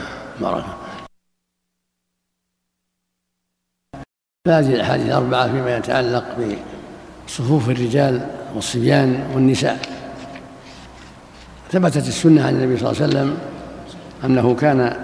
[4.48, 6.24] هذه الأحاديث الأربعة فيما يتعلق
[7.28, 9.80] بصفوف الرجال والصبيان والنساء.
[11.72, 13.38] ثبتت السنة عن النبي صلى الله عليه وسلم
[14.26, 14.98] أنه كان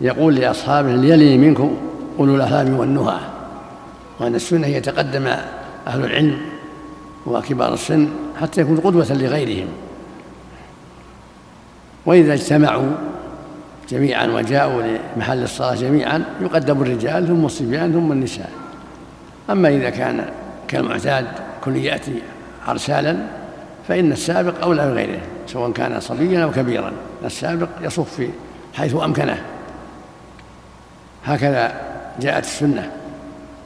[0.00, 1.76] يقول لأصحابه ليلي منكم
[2.18, 3.18] أولو الاحلام والنهى.
[4.20, 5.26] وأن السنة يتقدم
[5.86, 6.38] أهل العلم
[7.26, 8.08] وكبار السن
[8.40, 9.68] حتى يكون قدوة لغيرهم.
[12.06, 12.92] وإذا اجتمعوا
[13.90, 14.82] جميعا وجاءوا
[15.16, 18.50] لمحل الصلاة جميعا يقدم الرجال ثم الصبيان ثم النساء.
[19.50, 20.24] أما إذا كان
[20.68, 21.26] كالمعتاد
[21.64, 22.22] كل يأتي
[22.68, 23.16] أرسالا
[23.88, 26.92] فإن السابق أولى من غيره سواء كان صبيا أو كبيرا.
[27.24, 28.28] السابق يصف
[28.74, 29.42] حيث أمكنه.
[31.24, 31.72] هكذا
[32.20, 32.90] جاءت السنة.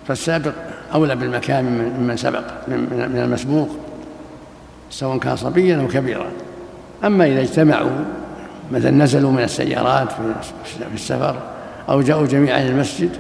[0.09, 0.53] فالسابق
[0.95, 1.65] أولى بالمكان
[1.99, 3.69] ممن سبق من المسبوق
[4.91, 6.27] سواء كان صبيا أو كبيرا.
[7.05, 8.05] أما إذا اجتمعوا
[8.73, 11.37] مثلا نزلوا من السيارات في السفر
[11.89, 13.11] أو جاءوا جميعا إلى المسجد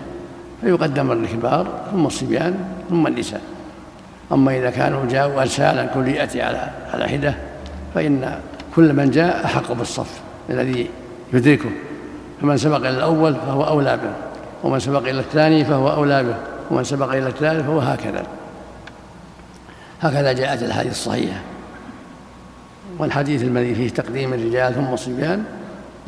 [0.60, 2.54] فيقدم الكبار ثم الصبيان
[2.90, 3.40] ثم النساء.
[4.32, 7.34] أما إذا كانوا جاءوا أرسالا كل يأتي على على حدة
[7.94, 8.38] فإن
[8.76, 10.90] كل من جاء أحق بالصف الذي
[11.32, 11.70] يدركه.
[12.42, 14.12] فمن سبق إلى الأول فهو أولى به
[14.62, 16.34] ومن سبق إلى الثاني فهو أولى به
[16.70, 18.22] ومن سبق إلى الثالث فهو هكذا.
[20.00, 21.40] هكذا جاءت الحديث الصحيحة.
[22.98, 25.44] والحديث الذي فيه تقديم الرجال ثم الصبيان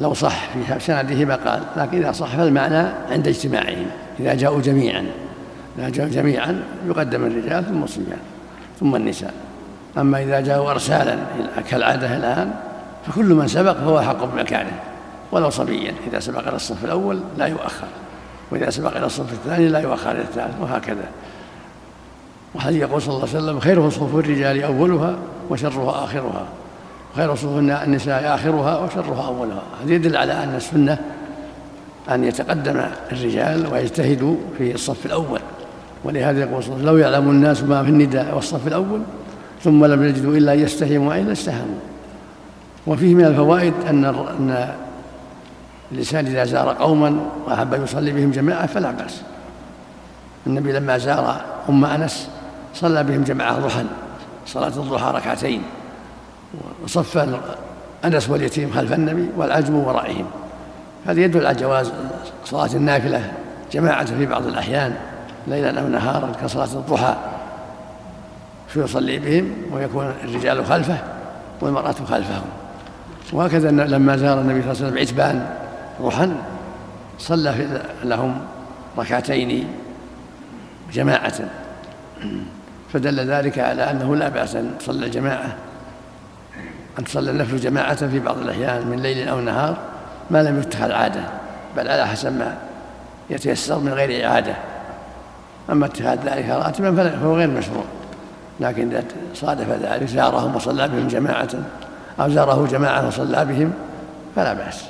[0.00, 3.86] لو صح في سنده ما قال لكن إذا صح فالمعنى عند اجتماعهم
[4.20, 5.06] إذا جاءوا جميعا
[5.78, 8.18] إذا جاءوا جميعا يقدم الرجال ثم الصبيان
[8.80, 9.34] ثم النساء.
[9.98, 11.16] أما إذا جاءوا أرسالا
[11.70, 12.50] كالعادة الآن
[13.06, 14.72] فكل من سبق فهو حق بمكانه
[15.32, 17.86] ولو صبيا إذا سبق إلى الصف الأول لا يؤخر
[18.50, 21.04] وإذا سبق إلى الصف الثاني لا يؤخر إلى الثالث وهكذا.
[22.54, 25.16] وحديث يقول صلى الله عليه وسلم خير صفوف الرجال أولها
[25.50, 26.46] وشرها آخرها؟
[27.16, 29.62] خير صفوف النساء آخرها وشرها أولها.
[29.84, 30.98] هذا يدل على أن السنة
[32.10, 35.40] أن يتقدم الرجال ويجتهدوا في الصف الأول.
[36.04, 39.00] ولهذا يقول صلى الله عليه وسلم لو يعلم الناس ما في النداء والصف الأول
[39.62, 41.78] ثم لم يجدوا إلا أن يستهموا إلا استهموا.
[42.86, 44.74] وفيه من الفوائد أن أن
[45.92, 49.22] الإنسان إذا زار قوما وأحب أن يصلي بهم جماعة فلا بأس.
[50.46, 52.28] النبي لما زار أم أنس
[52.74, 53.84] صلى بهم جماعة ضحى
[54.46, 55.62] صلاة الضحى ركعتين.
[56.84, 57.28] وصف
[58.04, 60.26] أنس واليتيم خلف النبي والعجم ورائهم.
[61.06, 61.92] هذا يدل على جواز
[62.44, 63.32] صلاة النافلة
[63.72, 64.94] جماعة في بعض الأحيان
[65.46, 67.16] ليلا أو نهارا كصلاة الضحى.
[68.68, 70.98] فيصلي بهم ويكون الرجال خلفه
[71.60, 72.44] والمرأة خلفهم.
[73.32, 75.46] وهكذا لما زار النبي صلى الله عليه وسلم عتبان
[76.02, 76.28] ضحى
[77.18, 78.40] صلى لهم
[78.98, 79.66] ركعتين
[80.92, 81.34] جماعة.
[82.92, 85.56] فدل ذلك على أنه لا بأس أن تصلى الجماعة
[86.98, 89.76] أن تصلى النفل جماعة في بعض الأحيان من ليل أو نهار
[90.30, 91.20] ما لم يتخذ عادة
[91.76, 92.58] بل على حسب ما
[93.30, 94.54] يتيسر من غير إعادة.
[95.70, 97.84] أما اتخاذ ذلك راتبا فهو غير مشروع.
[98.60, 101.48] لكن إذا صادف ذلك زارهم وصلى بهم جماعة
[102.20, 103.72] أو زاره جماعة وصلى بهم
[104.36, 104.84] فلا بأس.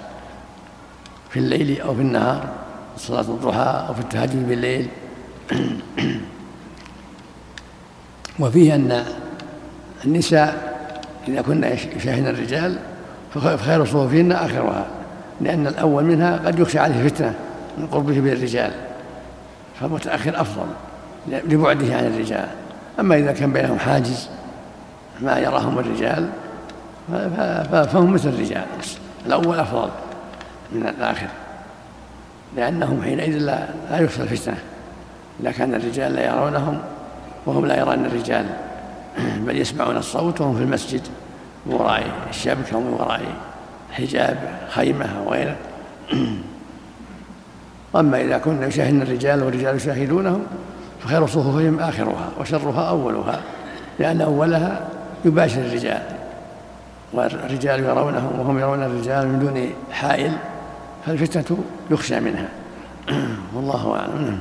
[1.31, 2.45] في الليل أو في النهار
[2.97, 4.89] صلاة الضحى أو في التهجد بالليل.
[8.41, 9.05] وفيه أن
[10.05, 10.70] النساء
[11.29, 12.77] إذا كنا يشاهدن الرجال
[13.35, 14.87] فخير صفوفهن آخرها
[15.41, 17.35] لأن الأول منها قد يخشى عليه فتنة
[17.79, 18.71] من قربه بالرجال
[19.81, 20.67] فالمتأخر أفضل
[21.29, 22.49] لبعده عن الرجال.
[23.01, 24.29] أما إذا كان بينهم حاجز
[25.21, 26.29] ما يراهم الرجال
[27.93, 28.65] فهم مثل الرجال
[29.27, 29.91] الأول أفضل
[30.73, 31.27] من الآخر
[32.57, 34.57] لأنهم حينئذ لا, لا يخشى الفتنة.
[35.41, 36.79] إذا كان الرجال لا يرونهم
[37.47, 38.47] وهم لا يرون الرجال.
[39.47, 41.03] بل يسمعون الصوت وهم في المسجد
[41.67, 43.23] من وراء الشبكة ومن وراء
[43.93, 45.57] حجاب خيمة وغيره
[47.93, 50.43] وأما إذا كنا يشاهدن الرجال والرجال يشاهدونهم
[51.01, 53.41] فخير صفوفهم آخرها وشرها أولها
[53.99, 54.89] لأن أولها
[55.25, 56.03] يباشر الرجال.
[57.13, 60.33] والرجال يرونهم وهم يرون الرجال من دون حائل
[61.07, 61.59] فالفتنة
[61.91, 62.49] يخشى منها.
[63.55, 64.39] والله أعلم.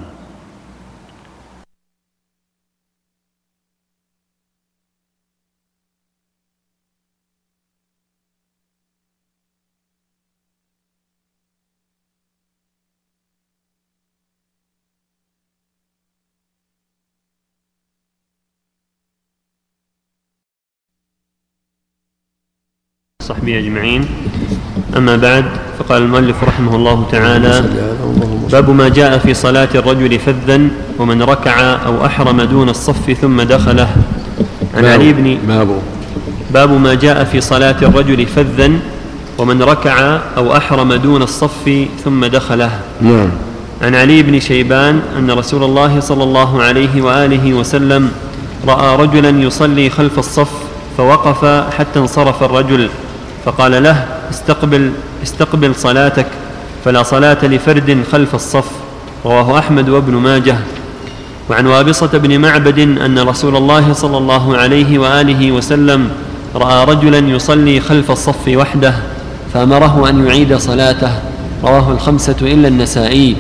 [23.50, 24.06] وصحبه أجمعين.
[24.98, 25.46] أما بعد
[25.80, 27.64] فقال المؤلف رحمه الله تعالى
[28.52, 30.62] باب ما جاء في صلاة الرجل فذا
[31.00, 33.90] ومن ركع أو أحرم دون الصف ثم دخله.
[34.78, 35.70] عن علي بن باب.
[36.54, 38.72] باب ما جاء في صلاة الرجل فذا
[39.38, 42.72] ومن ركع أو أحرم دون الصف ثم دخله.
[43.02, 43.30] نعم.
[43.82, 48.12] عن علي بن شيبان أن رسول الله صلى الله عليه وآله وسلم
[48.68, 50.52] رأى رجلا يصلي خلف الصف
[50.98, 51.46] فوقف
[51.78, 52.90] حتى انصرف الرجل.
[53.50, 54.92] فقال له استقبل
[55.24, 56.26] استقبل صلاتك
[56.86, 58.66] فلا صلاة لفرد خلف الصف.
[59.26, 60.58] رواه أحمد وابن ماجه.
[61.50, 66.10] وعن وابصة بن معبد أن رسول الله صلى الله عليه وآله وسلم
[66.56, 68.94] رأى رجلا يصلي خلف الصف وحده
[69.54, 71.12] فأمره أن يعيد صلاته.
[71.64, 73.36] رواه الخمسة إلا النسائي.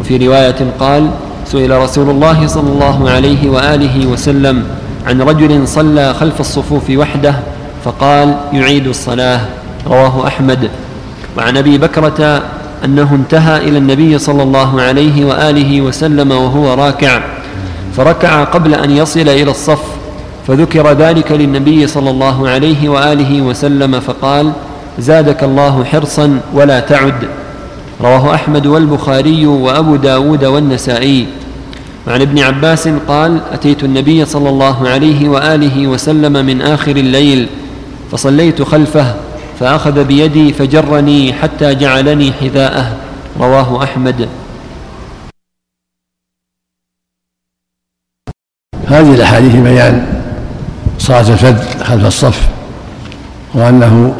[0.00, 1.10] وفي رواية قال
[1.48, 4.64] سئل رسول الله صلى الله عليه وآله وسلم
[5.06, 7.55] عن رجل صلى خلف الصفوف وحده
[7.86, 9.40] فقال يعيد الصلاة
[9.86, 10.70] رواه أحمد.
[11.38, 12.42] وعن أبي بكرة
[12.84, 17.20] أنه انتهى إلى النبي صلى الله عليه وآله وسلم وهو راكع
[17.96, 19.82] فركع قبل أن يصل إلى الصف
[20.46, 24.52] فذكر ذلك للنبي صلى الله عليه وآله وسلم فقال
[24.98, 27.28] زادك الله حرصا ولا تعد.
[28.00, 31.26] رواه أحمد والبخاري وأبو داود والنسائي.
[32.06, 37.46] وعن ابن عباس قال أتيت النبي صلى الله عليه وآله وسلم من آخر الليل.
[38.12, 39.14] فصليت خلفه
[39.60, 42.96] فأخذ بيدي فجرني حتى جعلني حذاءه.
[43.40, 44.28] رواه أحمد.
[48.86, 50.22] هذه الأحاديث بيان
[50.98, 52.48] صلاة الفذ خلف الصف
[53.54, 54.14] وأنه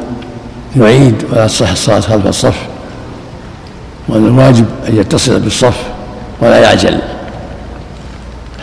[0.76, 2.66] يعيد ولا تصح الصلاة خلف الصف
[4.08, 5.82] وان الواجب أن يتصل بالصف
[6.40, 7.00] ولا يعجل.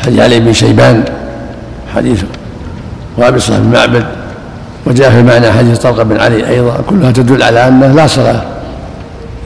[0.03, 1.05] حديث علي بن شيبان
[1.95, 2.23] حديث
[3.17, 4.22] وابصه بن معبد
[4.85, 8.41] وجاء في معنى حديث طلق بن علي أيضا كلها تدل على أنه لا صلاة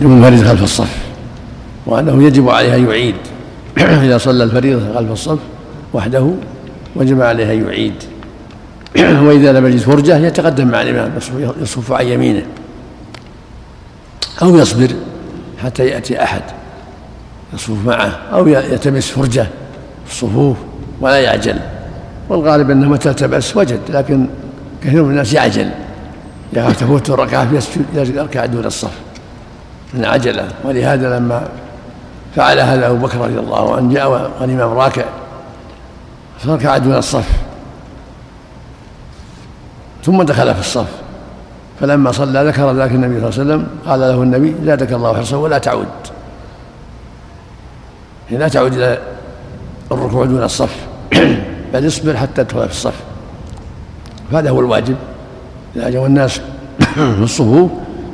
[0.02, 0.98] لمنفرد خلف الصف
[1.86, 3.16] وأنه يجب عليه أن يعيد.
[4.06, 5.40] إذا صلى الفريضة خلف الصف
[5.94, 6.32] وحده
[6.96, 7.94] وجب عليه أن يعيد.
[9.26, 11.12] وإذا لم يجد فرجة يتقدم مع الإمام
[11.62, 12.44] يصف عن يمينه
[14.42, 14.90] أو يصبر
[15.64, 16.42] حتى يأتي أحد
[17.54, 19.48] يصف معه أو يلتمس فرجة
[20.06, 20.58] في الصفوف
[21.02, 21.60] ولا يعجل.
[22.30, 24.28] والغالب أنه متى التبس وجد لكن
[24.88, 25.70] كثير من الناس يعجل
[26.54, 28.92] يخاف تفوت الركعة فيسجد يركع دون الصف.
[29.94, 31.48] من عجله ولهذا لما
[32.36, 35.06] فعل هذا أبو بكر رضي الله عنه جاء والامام راكع.
[36.40, 37.30] فركع دون الصف.
[40.04, 40.90] ثم دخل في الصف.
[41.80, 45.38] فلما صلى ذكر ذلك النبي صلى الله عليه وسلم قال له النبي زادك الله حرصا
[45.38, 45.88] ولا تعود.
[48.32, 49.00] لا تعود إلى
[49.92, 50.76] الركوع دون الصف.
[51.74, 53.07] بل اصبر حتى تدخل في الصف.
[54.32, 54.96] فهذا هو الواجب.
[55.76, 56.42] إذا جاء الناس
[56.96, 57.72] في الصفوف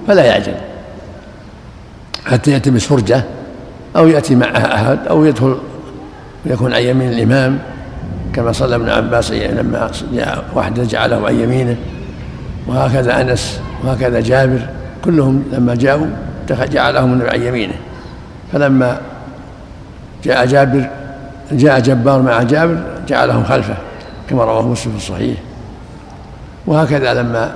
[0.08, 0.54] فلا يعجل.
[2.26, 3.24] حتى يلتمس فرجة
[3.96, 5.58] أو يأتي معها أحد أو يدخل
[6.46, 7.60] ويكون عن يمين الإمام
[8.34, 11.76] كما صلى ابن عباس لما جاء واحد جعله عن يمينه
[12.68, 14.60] وهكذا أنس وهكذا جابر
[15.06, 16.08] كلهم لما جاءوا
[16.50, 17.74] جعلهم عن يمينه.
[18.54, 18.98] فلما
[20.24, 20.90] جاء جابر
[21.52, 23.76] جاء جبار مع جابر جعلهم خلفه
[24.30, 25.38] كما رواه مسلم في الصحيح.
[26.68, 27.56] وهكذا لما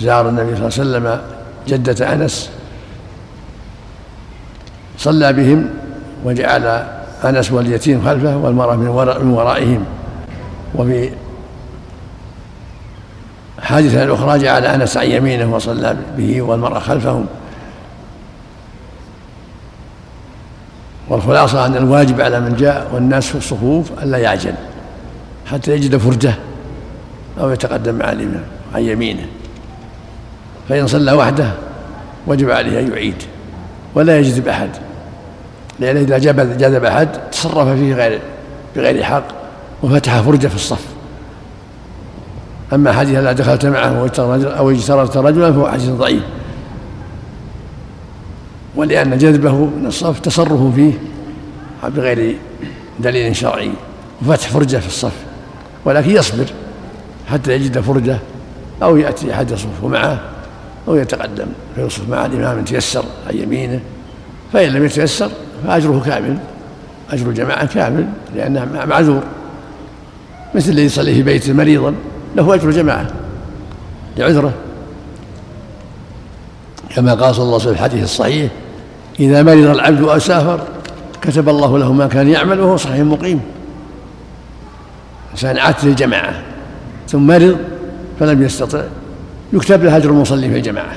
[0.00, 1.20] زار النبي صلى الله عليه وسلم
[1.68, 2.50] جدة أنس
[4.98, 5.70] صلى بهم
[6.24, 6.86] وجعل
[7.24, 8.86] أنس واليتيم خلفه والمرأة من,
[9.24, 9.84] من ورائهم.
[10.74, 11.10] وفي
[13.62, 17.26] حادثة أخرى جعل أنس عن يمينه وصلى به والمرأة خلفهم.
[21.08, 24.54] والخلاصة أن الواجب على من جاء والناس في الصفوف ألا يعجل
[25.46, 26.34] حتى يجد فرجة.
[27.40, 28.44] أو يتقدم مع الإمام
[28.74, 29.26] عن يمينه.
[30.68, 31.50] فإن صلى وحده
[32.26, 33.22] وجب عليه أن يعيد
[33.94, 34.70] ولا يجذب أحد.
[35.80, 38.20] لأنه إذا جذب أحد تصرف فيه غير
[38.76, 39.24] بغير حق
[39.82, 40.86] وفتح فرجة في الصف.
[42.72, 44.10] أما حديث لا دخلت معه
[44.58, 46.22] أو اجتررت رجلا فهو حديث ضعيف.
[48.76, 50.92] ولأن جذبه من الصف تصرف فيه
[51.84, 52.36] بغير
[53.00, 53.70] دليل شرعي.
[54.22, 55.16] وفتح فرجة في الصف
[55.84, 56.46] ولكن يصبر.
[57.34, 58.18] حتى يجد فرجة
[58.82, 60.20] أو يأتي أحد يصف معه
[60.88, 63.80] أو يتقدم فيصف مع الإمام تيسر عن يمينه
[64.52, 65.30] فإن لم يتيسر
[65.66, 66.38] فأجره كامل
[67.10, 69.22] أجر الجماعة كامل لأنه معذور.
[70.54, 71.94] مثل الذي يصلي في بيته مريضا
[72.36, 73.06] له أجر جماعة
[74.16, 74.52] لعذره.
[76.90, 78.52] كما قال صلى الله عليه وسلم في الحديث الصحيح
[79.20, 80.60] إذا مرض العبد أو سافر
[81.22, 83.40] كتب الله له ما كان يعمل وهو صحيح مقيم.
[85.32, 86.53] إنسان عاد للجماعة.
[87.08, 87.58] ثم مرض
[88.20, 88.82] فلم يستطع
[89.52, 90.96] يكتب له أجر المصلي في الجماعة.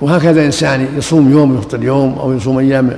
[0.00, 2.90] وهكذا إنسان يصوم يوم ويفطر يوم أو يصوم أيام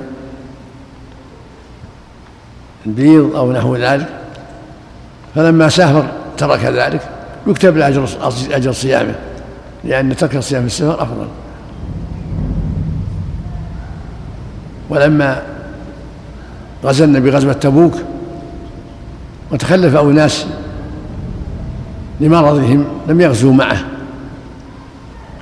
[2.85, 4.07] البيض أو نحو ذلك
[5.35, 7.09] فلما سافر ترك ذلك
[7.47, 8.07] يكتب له أجر
[8.51, 9.15] أجر صيامه
[9.83, 11.27] لأن ترك الصيام في السفر أفضل.
[14.89, 15.41] ولما
[16.83, 17.93] غزا النبي غزوة تبوك
[19.51, 20.45] وتخلف أناس
[22.19, 23.77] لمرضهم لم يغزوا معه.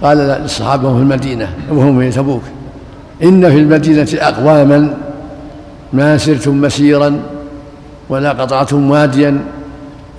[0.01, 2.41] قال للصحابة في المدينة وهم في تبوك.
[3.23, 4.97] إن في المدينة أقواما
[5.93, 7.19] ما سرتم مسيرا
[8.09, 9.41] ولا قطعتم واديا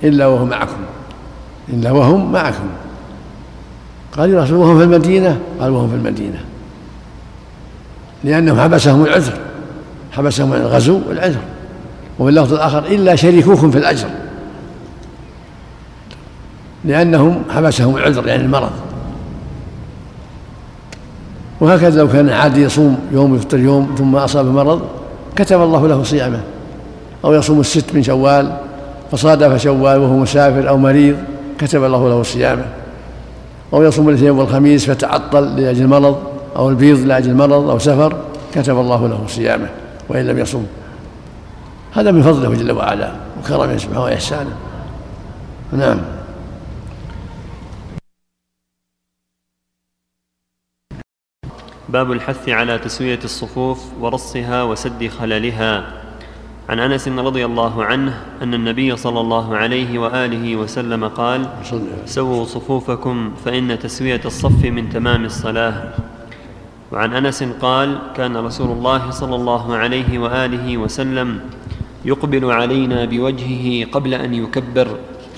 [0.03, 0.77] إلا وهم معكم.
[1.69, 2.67] إلا وهم معكم.
[4.17, 6.39] قال يا رسول وهم في المدينة؟ قال وهم في المدينة.
[8.23, 9.33] لأنهم حبسهم العذر
[10.11, 11.39] حبسهم الغزو العذر
[12.19, 14.07] وفي اللفظ الآخر إلا شريكوكم في الأجر.
[16.85, 18.71] لأنهم حبسهم العذر يعني المرض.
[21.59, 24.81] وهكذا لو كان عادي يصوم يوم يفطر يوم ثم أصاب مرض
[25.35, 26.41] كتب الله له صيامه.
[27.25, 28.57] أو يصوم الست من شوال
[29.11, 31.15] فصادف شوال وهو مسافر أو مريض
[31.59, 32.65] كتب الله له صيامه.
[33.73, 36.17] أو يصوم الاثنين والخميس فتعطل لأجل المرض
[36.55, 38.15] أو البيض لأجل المرض أو سفر
[38.55, 39.67] كتب الله له صيامه
[40.09, 40.63] وإن لم يصم
[41.95, 44.55] هذا من فضله جل وعلا وكرمه سبحانه وإحسانه
[45.71, 46.01] نعم.
[51.89, 55.93] باب الحث على تسوية الصفوف ورصها وسد خللها
[56.69, 61.49] عن أنس رضي الله عنه أن النبي صلى الله عليه وآله وسلم قال
[62.05, 65.93] سووا صفوفكم فإن تسوية الصف من تمام الصلاة.
[66.91, 71.39] وعن أنس قال كان رسول الله صلى الله عليه وآله وسلم
[72.05, 74.87] يقبل علينا بوجهه قبل أن يكبر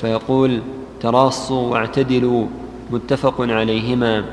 [0.01, 0.61] فيقول
[0.99, 2.45] تراصوا واعتدلوا
[2.91, 4.25] متفق عليهما.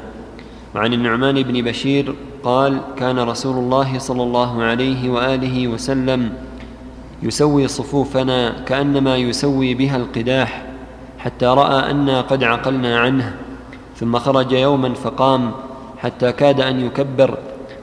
[0.75, 6.33] وعن النعمان بن بشير قال كان رسول الله صلى الله عليه وآله وسلم
[7.23, 10.67] يسوي صفوفنا كأنما يسوي بها القداح
[11.19, 13.37] حتى رأى أنا قد عقلنا عنه.
[13.97, 15.51] ثم خرج يوما فقام
[15.99, 17.39] حتى كاد أن يكبر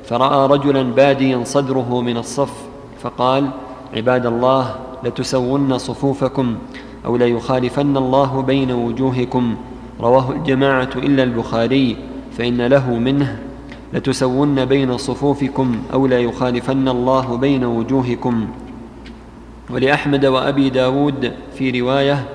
[0.06, 2.54] فرأى رجلا باديا صدره من الصف
[3.02, 3.50] فقال
[3.94, 6.56] عباد الله لتسون صفوفكم
[7.06, 9.56] أو ليخالفن الله بين وجوهكم.
[10.02, 11.98] رواه الجماعة إلا البخاري
[12.38, 13.40] فإن له منه.
[13.94, 18.48] لتسون بين صفوفكم أو ليخالفن الله بين وجوهكم.
[19.70, 22.26] ولأحمد وأبي داود في رواية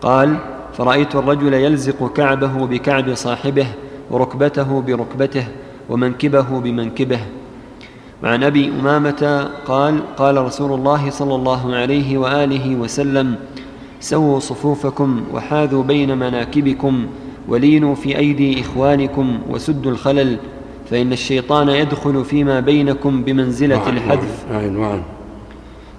[0.00, 0.36] قال
[0.72, 3.66] فرأيت الرجل يلزق كعبه بكعب صاحبه
[4.10, 5.44] وركبته بركبته
[5.88, 7.20] ومنكبه بمنكبه.
[8.22, 13.34] وعن أبي أمامة قال قال رسول الله صلى الله عليه وآله وسلم
[14.00, 17.06] سووا صفوفكم وحاذوا بين مناكبكم
[17.48, 20.36] ولينوا في أيدي إخوانكم وسدوا الخلل
[20.90, 24.44] فإن الشيطان يدخل فيما بينكم بمنزلة الحذف.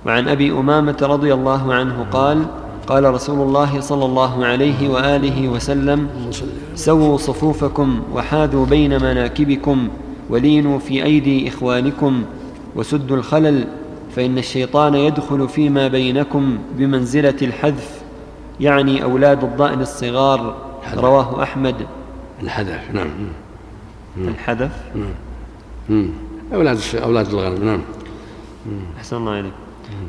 [0.05, 2.45] وعن أبي أمامة رضي الله عنه قال
[2.87, 6.07] قال رسول الله صلى الله عليه وآله وسلم
[6.75, 9.87] سووا صفوفكم وحاذوا بين مناكبكم
[10.29, 12.23] ولينوا في أيدي إخوانكم
[12.75, 13.67] وسدوا الخلل
[14.15, 18.01] فإن الشيطان يدخل فيما بينكم بمنزلة الحذف
[18.59, 20.55] يعني أولاد الضأن الصغار
[20.95, 21.75] رواه أحمد.
[22.43, 23.07] الحذف نعم.
[24.17, 24.71] الحذف.
[25.89, 26.09] نعم
[26.53, 27.81] أولاد أولاد الغنم نعم.
[28.97, 29.53] أحسن الله إليك.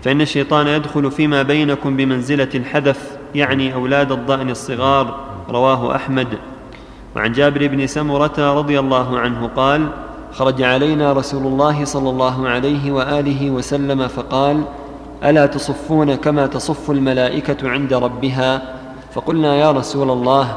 [0.03, 6.29] فإن الشيطان يدخل فيما بينكم بمنزلة الحذف يعني أولاد الضأن الصغار رواه أحمد.
[7.17, 9.89] وعن جابر بن سمرة رضي الله عنه قال
[10.33, 14.63] خرج علينا رسول الله صلى الله عليه وآله وسلم فقال
[15.25, 18.75] ألا تصفون كما تصف الملائكة عند ربها؟
[19.13, 20.57] فقلنا يا رسول الله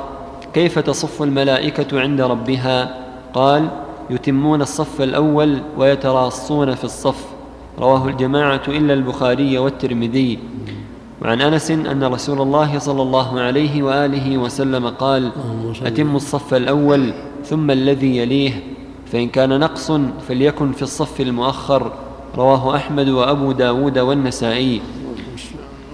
[0.53, 2.95] كيف تصف الملائكة عند ربها؟
[3.33, 3.67] قال
[4.09, 7.25] يتمون الصف الأول ويتراصون في الصف.
[7.79, 10.39] رواه الجماعة إلا البخاري والترمذي.
[11.21, 15.31] وعن أنس أن رسول الله صلى الله عليه وآله وسلم قال
[15.85, 17.13] أتم الصف الأول
[17.45, 18.72] ثم الذي يليه؟
[19.13, 19.91] فإن كان نقص
[20.27, 21.91] فليكن في الصف المؤخر
[22.37, 24.81] رواه أحمد وأبو داود والنسائي.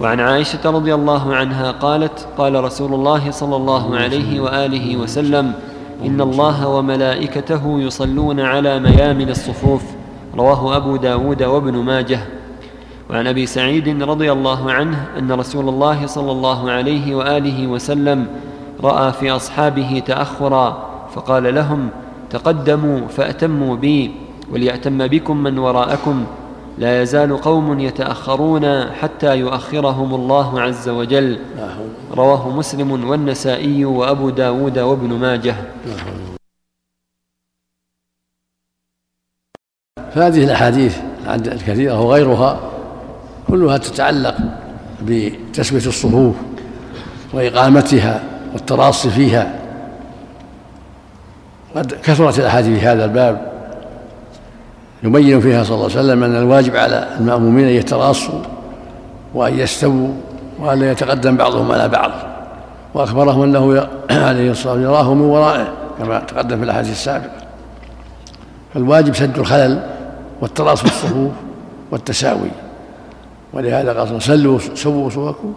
[0.00, 5.52] وعن عائشة رضي الله عنها قالت قال رسول الله صلى الله عليه وآله وسلم
[6.04, 9.82] إن الله وملائكته يصلون على ميامن الصفوف
[10.36, 12.20] رواه أبو داود وابن ماجه.
[13.10, 18.26] وعن أبي سعيد رضي الله عنه أن رسول الله صلى الله عليه وآله وسلم
[18.84, 21.88] رأى في أصحابه تأخرا فقال لهم
[22.30, 24.14] تقدموا فأتموا بي
[24.52, 26.26] وليأتم بكم من وراءكم.
[26.78, 31.38] لا يزال قوم يتأخرون حتى يؤخرهم الله عز وجل.
[32.14, 35.56] رواه مسلم والنسائي وأبو داود وابن ماجه.
[40.14, 42.60] فهذه الأحاديث الكثيرة وغيرها
[43.48, 44.36] كلها تتعلق
[45.02, 46.36] بتسوية الصفوف
[47.32, 48.22] وإقامتها
[48.52, 49.59] والتراصي فيها.
[51.76, 53.50] قد كثرت الأحاديث في هذا الباب.
[55.02, 58.40] يبين فيها صلى الله عليه وسلم أن الواجب على المأمومين أن يتراصوا
[59.34, 60.08] وأن يستووا
[60.58, 62.10] وأن يتقدم بعضهم على بعض.
[62.94, 65.68] وأخبرهم أنه عليه الصلاة والسلام يراه من ورائه
[65.98, 67.30] كما تقدم في الأحاديث السابقة.
[68.74, 69.82] فالواجب سد الخلل
[70.40, 71.32] والتراص في الصفوف
[71.90, 72.50] والتساوي.
[73.52, 75.54] ولهذا قال سلوا سووا صفوفكم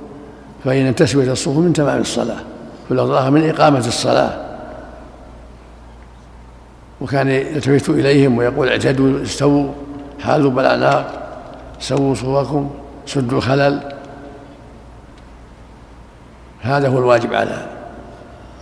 [0.63, 2.39] فإن تسوية الصفوف من تمام الصلاة.
[2.87, 4.42] في الأضرار من إقامة الصلاة
[7.03, 9.71] وكان يلتفت إليهم ويقول اعتدوا استووا
[10.19, 11.19] حاذوا بالأعناق
[11.79, 12.69] سووا صفوفكم
[13.05, 13.93] سد الخلل.
[16.61, 17.67] هذا هو الواجب على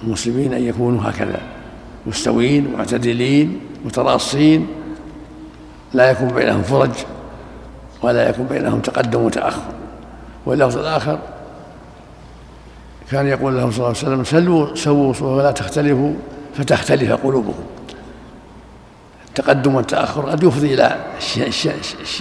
[0.03, 1.39] المسلمين أن يكونوا هكذا
[2.07, 4.67] مستويين معتدلين متراصين.
[5.93, 6.89] لا يكون بينهم فرج
[8.01, 9.61] ولا يكون بينهم تقدم وتأخر.
[10.45, 11.19] واللفظ الآخر
[13.11, 16.13] كان يقول له صلى الله عليه وسلم سلوا سووا ولا تختلفوا
[16.55, 17.63] فتختلف قلوبكم.
[19.31, 20.95] التقدم والتأخر قد يفضي إلى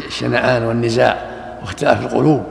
[0.08, 1.30] الشنعان والنزاع
[1.62, 2.42] واختلاف القلوب.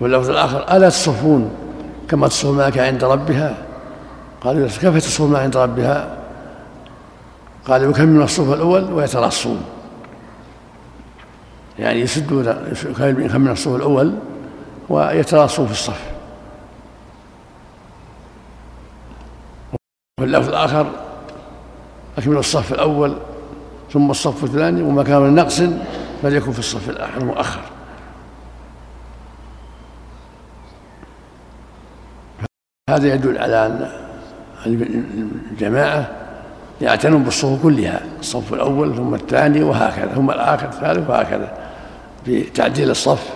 [0.00, 1.50] واللفظ الآخر ألا تصفون
[2.08, 3.56] كما تصف معك عند ربها؟
[4.40, 6.16] قالوا كيف تصف ما عند ربها؟
[7.68, 9.62] قال يكمل الصف الأول ويتراصون
[11.78, 12.56] يعني يسدون
[13.00, 14.14] يكمل الصف الأول
[14.88, 16.13] ويتراصون في الصف.
[20.20, 20.86] واللفظ الآخر
[22.18, 23.16] أكمل الصف الأول
[23.92, 25.62] ثم الصف الثاني وما كان من نقص
[26.22, 27.60] فليكن في الصف الآخر المؤخر.
[32.90, 33.88] هذا يدل على أن
[35.50, 36.10] الجماعة
[36.80, 41.52] يعتنون بالصفوف كلها الصف الأول ثم الثاني وهكذا ثم الآخر الثالث وهكذا
[42.26, 43.30] بتعديل الصف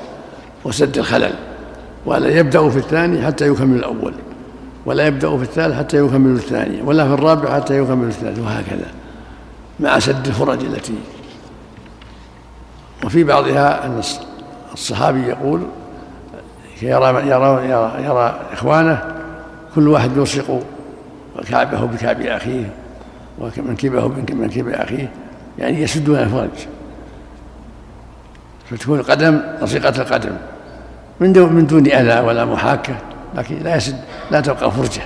[0.65, 1.35] وسد الخلل
[2.07, 4.15] ولا يبدأ في الثاني حتى يكمل الأول.
[4.89, 8.87] ولا يبدأ في الثالث حتى يكمل الثاني ولا في الرابع حتى يكمل الثالث وهكذا
[9.81, 10.95] مع سد الفرج التي
[13.05, 14.01] وفي بعضها أن
[14.73, 15.63] الصحابي يقول
[16.83, 19.03] يرى يرى يرى, يرى إخوانه
[19.75, 20.63] كل واحد يلصق
[21.49, 22.71] كعبه بكعب أخيه
[23.39, 25.11] ومنكبه بمنكب أخيه
[25.59, 26.67] يعني يسدون الفرج.
[28.71, 30.33] فتكون القدم لصيقة القدم
[31.21, 32.95] من دون من دون أذى ولا محاكة
[33.35, 34.01] لكن لا يسد
[34.31, 35.03] لا تبقى فرجة.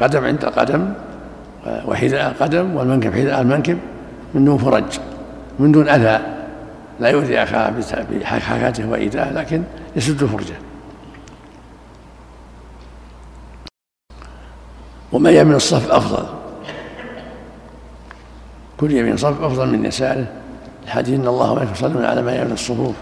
[0.00, 0.92] قدم عند القدم
[1.86, 3.78] وحذاء القدم والمنكب حذاء المنكب
[4.34, 4.98] من دون فرج
[5.58, 6.20] من دون أذى.
[7.00, 7.72] لا يؤذي أخاه
[8.10, 9.62] بحكاته وإيذاءه لكن
[9.96, 10.54] يسد فرجة.
[15.12, 16.26] وما يمن الصف أفضل.
[18.80, 20.26] كل يمين صف أفضل من يساره
[20.84, 22.94] الحديث إن الله وملائكته على ما يمن الصفوف.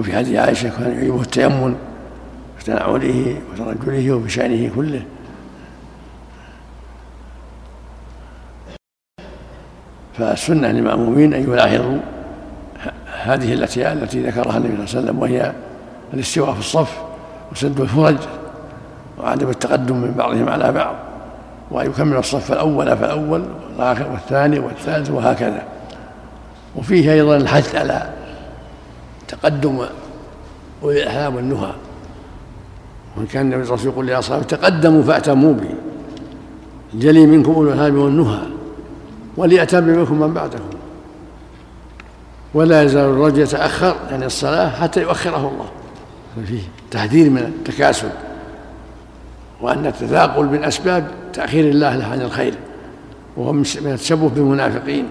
[0.00, 1.74] وفي حديث عائشة كان يعيبه التيمم
[2.58, 5.02] في تنعله وترجله وفي شأنه كله.
[10.18, 11.98] فالسنة للمأمومين أن يلاحظوا
[13.22, 15.52] هذه الأشياء التي ذكرها النبي صلى الله عليه وسلم وهي
[16.14, 17.02] الاستواء في الصف
[17.52, 18.18] وسد الفرج
[19.18, 20.94] وعدم التقدم من بعضهم على بعض
[21.70, 25.62] وأن يكمل الصف الأول فالأول والآخر والثاني والثالث وهكذا.
[26.76, 28.23] وفيه أيضا الحث على
[29.42, 29.86] تقدم
[30.82, 31.72] أولي الأحلام والنهى.
[33.16, 35.74] وإن كان النبي صلى الله عليه وسلم يقول لأصحابه تقدموا فأتموا بي.
[36.94, 38.42] جلي منكم أولي الأحلام والنهى
[39.36, 40.64] وليأتم منكم من بعدكم.
[42.54, 45.68] ولا يزال الرجل يتأخر عن يعني الصلاة حتى يؤخره الله.
[46.36, 48.10] ففيه تحذير من التكاسل.
[49.60, 52.54] وأن التثاقل من أسباب تأخير الله له عن الخير.
[53.36, 55.06] وهو من التشبه بالمنافقين.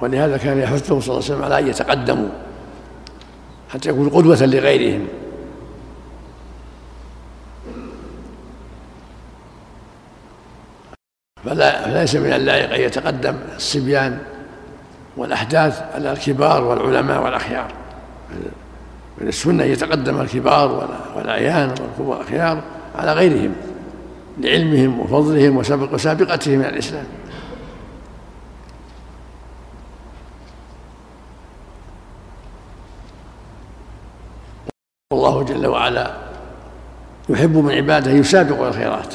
[0.00, 2.28] ولهذا كان يحثهم صلى الله عليه وسلم على أن يتقدموا
[3.68, 5.06] حتى يكونوا قدوة لغيرهم.
[11.44, 14.18] فلا فليس من اللائق أن يتقدم الصبيان
[15.16, 17.72] والأحداث على الكبار والعلماء والأخيار.
[19.20, 22.62] من السنة أن يتقدم الكبار والأعيان والأخيار
[22.96, 23.52] على غيرهم
[24.40, 27.04] لعلمهم وفضلهم وسابق وسابقتهم إلى الإسلام.
[35.12, 36.10] والله جل وعلا
[37.28, 39.14] يحب من عباده يسابقوا الخيرات.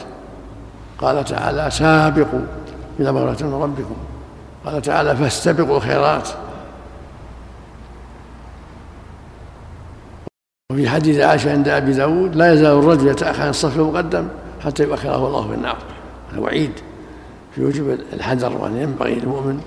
[0.98, 2.46] قال تعالى سابقوا
[3.00, 3.96] إلى مغفرة من ربكم.
[4.66, 6.30] قال تعالى فاستبقوا الخيرات.
[10.72, 14.28] وفي حديث عائشة عند أبي داود لا يزال الرجل يتأخر عن الصف المقدم
[14.64, 15.78] حتى يؤخره الله في النار.
[16.32, 16.72] هذا وعيد.
[17.56, 19.62] في وجوب الحذر وأن ينبغي للمؤمن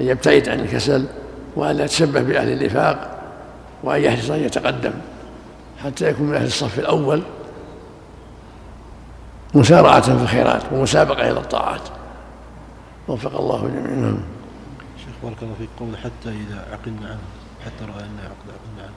[0.00, 1.04] أن يبتعد عن الكسل
[1.56, 3.20] وأن لا يتشبه بأهل النفاق
[3.84, 4.92] وأن يحرص أن يتقدم.
[5.84, 7.22] حتى يكون من أهل الصف الأول
[9.54, 11.82] مسارعة في الخيرات ومسابقة إلى الطاعات.
[13.08, 14.22] وفق الله جميعا
[15.22, 15.68] بارك الله فيك.
[15.80, 17.18] قول حتى إذا عقلنا عنه
[17.64, 18.92] حتى عقل عقلنا عنه.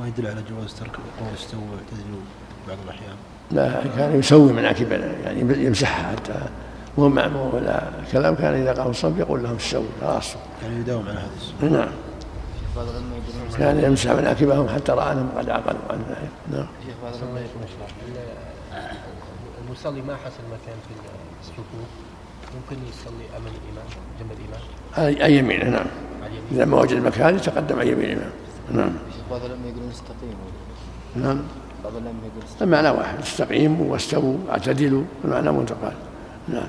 [0.00, 2.20] ما يدل على جواز ترك القول استوى واعتدلوا
[2.68, 3.16] بعض الأحيان؟
[3.50, 6.34] لا كان يسوي من عكب يعني يمسحها حتى.
[6.98, 7.82] مو معمول ولا
[8.12, 10.34] كلام كان إذا قام الصف يقول لهم استووا خلاص.
[10.62, 11.88] يعني يداوم على هذا نعم.
[13.58, 15.98] كان يمسح مناكبهم حتى رأى أنهم قد عقلوا عن
[16.52, 16.66] نعم.
[16.86, 17.62] شيخ بعد الله يكون
[19.66, 20.94] المصلي ما حصل مكان في
[21.40, 21.66] الصفوف
[22.54, 23.86] ممكن يصلي أمام الإمام
[24.20, 25.86] جنب الإمام؟ أي يمينه نعم.
[26.52, 28.30] إذا ما وجد مكان يتقدم عن يمين الإمام
[28.72, 28.92] نعم.
[29.30, 30.46] بعض العلماء يقولون استقيموا.
[31.16, 31.42] نعم.
[31.84, 35.94] بعض العلماء يقول المعنى واحد استقيموا واستووا اعتدلوا المعنى منتقال
[36.48, 36.68] نعم.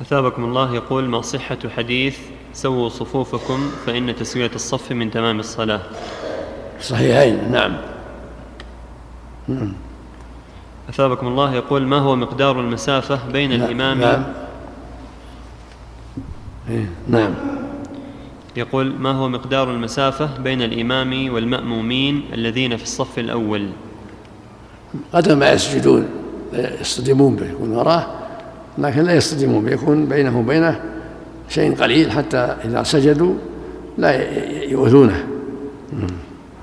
[0.00, 2.18] أثابكم الله يقول ما صحة حديث
[2.56, 5.80] سووا صفوفكم فإن تسوية الصف من تمام الصلاة.
[6.80, 7.76] صحيحين نعم.
[10.88, 13.62] أثابكم الله يقول ما هو مقدار المسافة بين نعم.
[13.62, 14.24] الإمام نعم.
[16.70, 17.34] إيه، نعم.
[18.56, 23.68] يقول ما هو مقدار المسافة بين الإمام والمأمومين الذين في الصف الأول؟
[25.12, 26.08] قدر ما يسجدون
[26.52, 28.06] يصطدمون به يكون وراه
[28.78, 30.95] لكن لا يصطدمون به يكون بينه وبينه
[31.48, 33.34] شيء قليل حتى إذا سجدوا
[33.98, 34.10] لا
[34.64, 35.26] يؤذونه.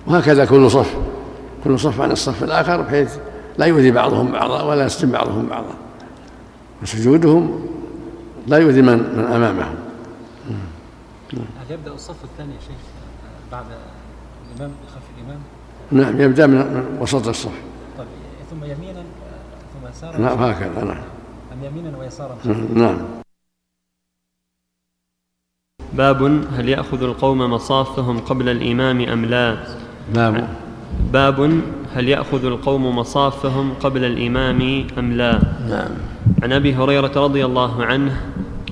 [0.07, 0.95] وهكذا كل صف
[1.63, 3.17] كل صف عن الصف الآخر بحيث
[3.57, 5.73] لا يؤذي بعضهم بعضا ولا يصدم بعضهم بعضا.
[6.84, 7.65] وسجودهم
[8.47, 9.75] لا يؤذي من, من أمامهم.
[11.34, 12.81] هل يبدأ الصف الثاني يا شيخ
[13.51, 13.65] بعد
[14.55, 15.39] الإمام خلف الإمام؟
[15.91, 17.51] نعم يبدأ من وسط الصف.
[17.97, 18.07] طيب
[18.51, 19.03] ثم يمينا
[19.73, 21.03] ثم يسارا؟ نعم هكذا نعم.
[21.63, 22.36] يمينا ويسارا؟
[22.73, 23.22] نعم.
[25.98, 29.58] باب هل يأخذ القوم مصافهم قبل الإمام أم لا؟
[30.14, 30.48] باب
[31.14, 31.62] باب
[31.96, 35.39] هل يأخذ القوم مصافهم قبل الإمام أم لا؟
[35.70, 35.89] نعم.
[36.44, 38.22] عن أبي هريرة رضي الله عنه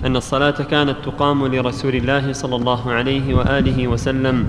[0.06, 4.48] أن الصلاة كانت تقام لرسول الله صلى الله عليه وآله وسلم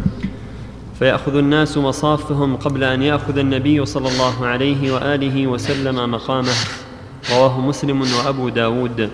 [0.99, 6.55] فيأخذ الناس مصافهم قبل أن يأخذ النبي صلى الله عليه وآله وسلم مقامه.
[7.33, 9.11] رواه مسلم وأبو داود.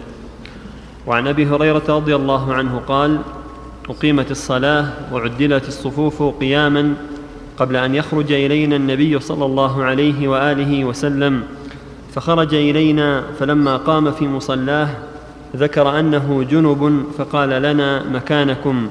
[1.07, 3.19] وعن أبي هريرة رضي الله عنه قال
[3.91, 6.95] أقيمت الصلاة وعدلت الصفوف قياما
[7.57, 11.43] قبل أن يخرج إلينا النبي صلى الله عليه وآله وسلم
[12.15, 14.89] فخرج إلينا فلما قام في مصلاه
[15.57, 18.91] ذكر أنه جنب فقال لنا مكانكم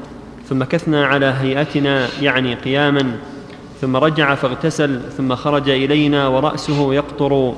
[0.49, 3.11] ثم كثنا على هيئتنا يعني قياما
[3.81, 7.53] ثم رجع فاغتسل ثم خرج إلينا ورأسه يقطر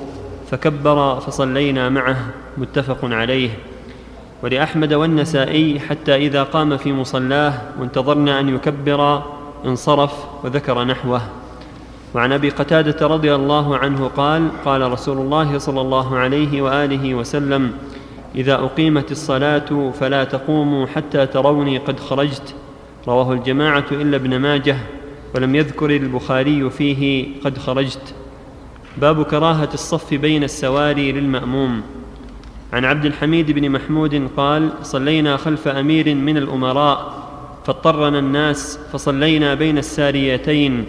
[0.50, 2.16] فكبر فصلينا معه
[2.58, 3.50] متفق عليه.
[4.42, 9.22] ولأحمد والنسائي حتى إذا قام في مصلاه وانتظرنا أن يكبر
[9.66, 10.12] انصرف
[10.44, 11.22] وذكر نحوه.
[12.14, 17.72] وعن أبي قتادة رضي الله عنه قال قال رسول الله صلى الله عليه وآله وسلم
[18.34, 22.54] إذا أقيمت الصلاة فلا تقوموا حتى تروني قد خرجت.
[23.08, 24.76] رواه الجماعة إلا ابن ماجه
[25.34, 28.14] ولم يذكر البخاري فيه قد خرجت.
[28.96, 31.82] باب كراهة الصف بين السواري للمأموم.
[32.72, 37.20] عن عبد الحميد بن محمود قال صلينا خلف أمير من الأمراء
[37.66, 40.84] فاضطرنا الناس فصلينا بين الساريتين.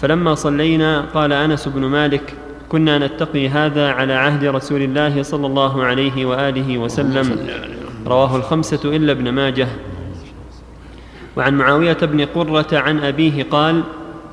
[0.00, 2.34] فلما صلينا قال أنس بن مالك
[2.68, 7.46] كنا نتقي هذا على عهد رسول الله صلى الله عليه وآله وسلم.
[8.06, 9.68] رواه الخمسة إلا ابن ماجه.
[11.36, 13.82] وعن معاوية بن قرة عن أبيه قال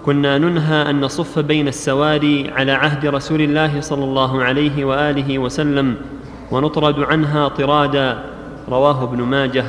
[0.06, 5.96] كنا ننهى أن نصف بين السواري على عهد رسول الله صلى الله عليه وآله وسلم.
[6.52, 8.24] ونطرد عنها طرادا
[8.70, 9.66] رواه ابن ماجه.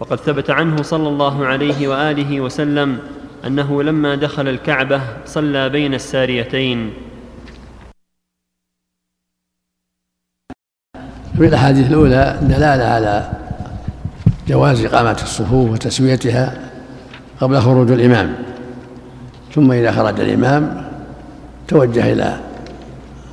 [0.00, 2.98] وقد ثبت عنه صلى الله عليه وآله وسلم
[3.46, 6.92] أنه لما دخل الكعبة صلى بين الساريتين.
[11.36, 13.32] في الأحاديث الأولى دلالة على
[14.48, 16.70] جواز إقامة الصفوف وتسويتها
[17.40, 18.34] قبل خروج الإمام.
[19.54, 20.90] ثم إذا خرج الإمام
[21.68, 22.40] توجه إلى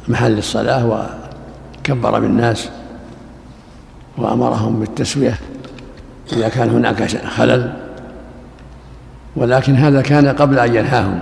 [0.08, 1.10] محل الصلاة
[1.86, 2.70] وكبر بالناس
[4.18, 5.40] وأمرهم بالتسوية
[6.34, 7.74] إذا كان هناك خلل
[9.36, 11.20] ولكن هذا كان قبل أن ينهاهم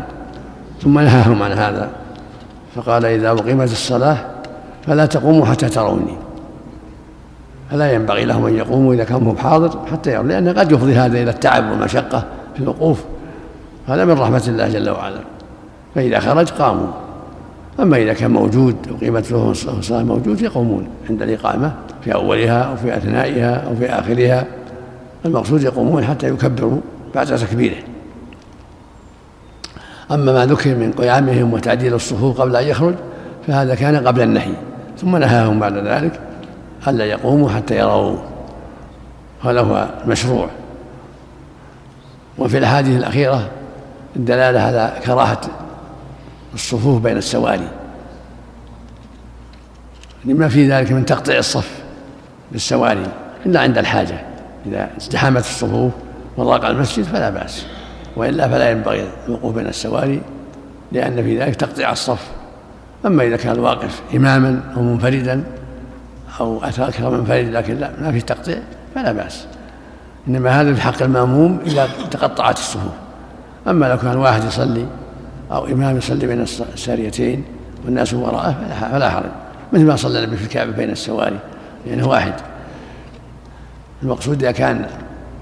[0.82, 1.90] ثم نهاهم عن هذا.
[2.76, 4.18] فقال إذا أقيمت الصلاة
[4.88, 6.18] فلا تقوموا حتى تروني.
[7.72, 11.30] فلا ينبغي لهم أن يقوموا إذا كان حاضر حتى يروا لأن قد يفضي هذا إلى
[11.30, 13.04] التعب والمشقة في الوقوف.
[13.88, 15.20] هذا من رحمة الله جل وعلا.
[15.96, 16.88] فإذا خرج قاموا.
[17.80, 22.98] أما إذا كان موجود وقيمت له الصلاة موجود يقومون عند الإقامة في أولها أو في
[22.98, 24.46] أثنائها أو في آخرها.
[25.26, 26.80] المقصود يقومون حتى يكبروا
[27.16, 27.76] بعد تكبيره.
[30.12, 32.96] أما ما ذكر من قيامهم وتعديل الصفوف قبل أن يخرج
[33.48, 34.54] فهذا كان قبل النهي.
[34.98, 36.20] ثم نهاهم بعد ذلك
[36.88, 38.18] ألا يقوموا حتى يروا
[39.44, 40.48] هذا هو المشروع.
[42.38, 43.50] وفي الأحاديث الأخيرة
[44.16, 45.42] الدلالة على كراهة
[46.54, 47.68] الصفوف بين السواري
[50.26, 51.84] لما في ذلك من تقطيع الصف
[52.52, 53.08] بالسواري
[53.46, 54.22] إلا عند الحاجة.
[54.66, 55.92] إذا ازدحمت الصفوف
[56.38, 57.66] وضاق المسجد فلا بأس.
[58.16, 60.22] وإلا فلا ينبغي الوقوف بين السواري
[60.92, 62.28] لأن في ذلك تقطيع الصف.
[63.06, 65.44] أما إذا كان الواقف إماما أو منفردا
[66.40, 68.58] أو أكثر من فرد لكن لا ما في تقطيع
[68.96, 69.46] فلا بأس.
[70.28, 72.94] إنما هذا في حق المأموم إذا تقطعت الصفوف.
[73.68, 74.86] أما لو كان واحد يصلي
[75.54, 77.44] أو إمام يصلي بين الساريتين
[77.86, 78.52] والناس وراءه
[78.92, 79.32] فلا حرج.
[79.74, 81.40] مثل ما صلى النبي في الكعبة بين السواري.
[81.86, 82.34] لأنه واحد.
[84.04, 84.86] المقصود إذا كان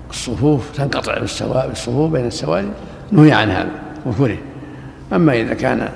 [0.10, 1.20] الصفوف تنقطع
[1.68, 2.72] بالصفوف بين السواري
[3.12, 3.70] نهي عن هذا
[4.06, 4.38] وكره.
[5.14, 5.90] أما إذا كان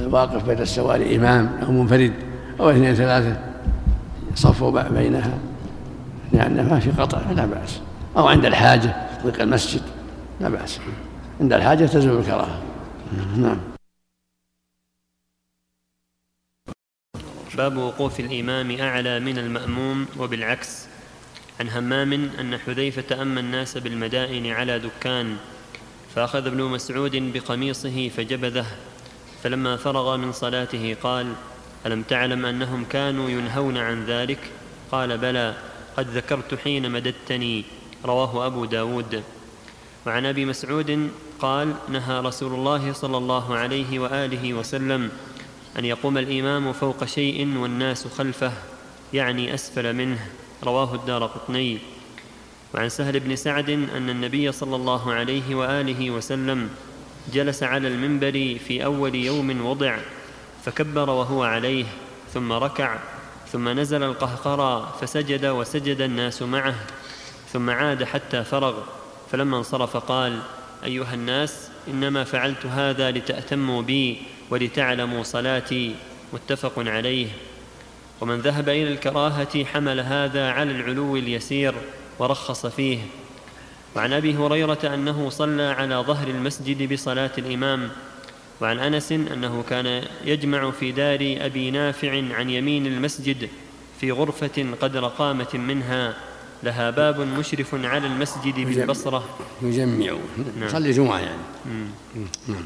[0.00, 2.12] الواقف بين السواري إمام أو منفرد
[2.60, 3.36] أو اثنين ثلاثة
[4.34, 5.34] صفوا بينها
[6.32, 7.80] لأن ما في قطع فلا بأس.
[8.16, 9.82] أو عند الحاجة ضيق المسجد
[10.40, 10.78] لا بأس.
[11.40, 12.62] عند الحاجة تزول الكراهة.
[13.36, 13.60] نعم.
[17.56, 20.86] باب وقوف الإمام أعلى من المأموم وبالعكس.
[21.60, 25.36] عن همام أن حذيفة أما الناس بالمدائن على دكان
[26.14, 28.66] فأخذ ابن مسعود بقميصه فجبذه
[29.42, 31.32] فلما فرغ من صلاته قال
[31.86, 34.38] ألم تعلم أنهم كانوا ينهون عن ذلك؟
[34.92, 35.54] قال بلى
[35.96, 37.64] قد ذكرت حين مددتني
[38.04, 39.22] رواه أبو داود.
[40.06, 41.10] وعن أبي مسعود
[41.40, 45.10] قال نهى رسول الله صلى الله عليه وآله وسلم
[45.78, 48.52] أن يقوم الإمام فوق شيء والناس خلفه
[49.12, 50.18] يعني أسفل منه.
[50.64, 51.78] رواه الدار قطني.
[52.74, 56.70] وعن سهل بن سعد أن النبي صلى الله عليه وآله وسلم
[57.32, 59.98] جلس على المنبر في أول يوم وضع
[60.64, 61.84] فكبر وهو عليه
[62.34, 62.98] ثم ركع
[63.52, 66.74] ثم نزل القهقرى فسجد وسجد الناس معه
[67.52, 68.74] ثم عاد حتى فرغ.
[69.32, 70.42] فلما انصرف قال
[70.84, 75.94] أيها الناس إنما فعلت هذا لتأتموا بي ولتعلموا صلاتي.
[76.32, 77.26] متفق عليه.
[78.20, 81.74] ومن ذهب إلى الكراهة حمل هذا على العلو اليسير
[82.18, 82.98] ورخص فيه.
[83.96, 87.90] وعن أبي هريرة أنه صلى على ظهر المسجد بصلاة الإمام.
[88.60, 93.48] وعن أنس أنه كان يجمع في دار أبي نافع عن يمين المسجد
[94.00, 96.14] في غرفة قدر قامة منها.
[96.62, 99.24] لها باب مشرف على المسجد بالبصرة.
[99.62, 100.16] يجمع
[100.60, 100.68] نعم.
[100.68, 101.42] صلي جمعه يعني.
[102.48, 102.64] نعم.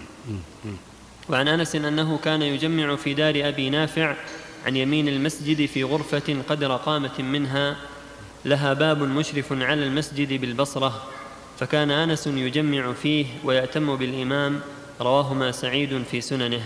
[1.28, 4.14] وعن أنس أنه كان يجمع في دار أبي نافع
[4.66, 7.76] عن يمين المسجد في غرفة قدر قامة منها.
[8.44, 11.02] لها باب مشرف على المسجد بالبصرة.
[11.58, 14.60] فكان أنس يجمع فيه ويأتم بالإمام.
[15.00, 16.62] رواهما سعيد في سننه.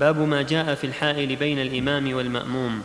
[0.00, 2.82] باب ما جاء في الحائل بين الإمام والمأموم.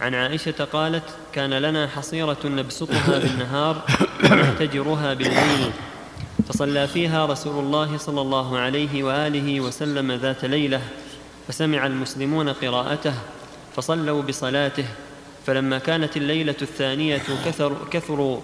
[0.00, 3.82] عن عائشة قالت كان لنا حصيرة نبسطها بالنهار
[4.24, 5.70] ونحتجرها بالليل.
[6.48, 10.80] فصلى فيها رسول الله صلى الله عليه وآله وسلم ذات ليلة
[11.48, 13.14] فسمع المسلمون قراءته
[13.76, 14.84] فصلوا بصلاته.
[15.46, 18.40] فلما كانت الليلة الثانية كثر كثروا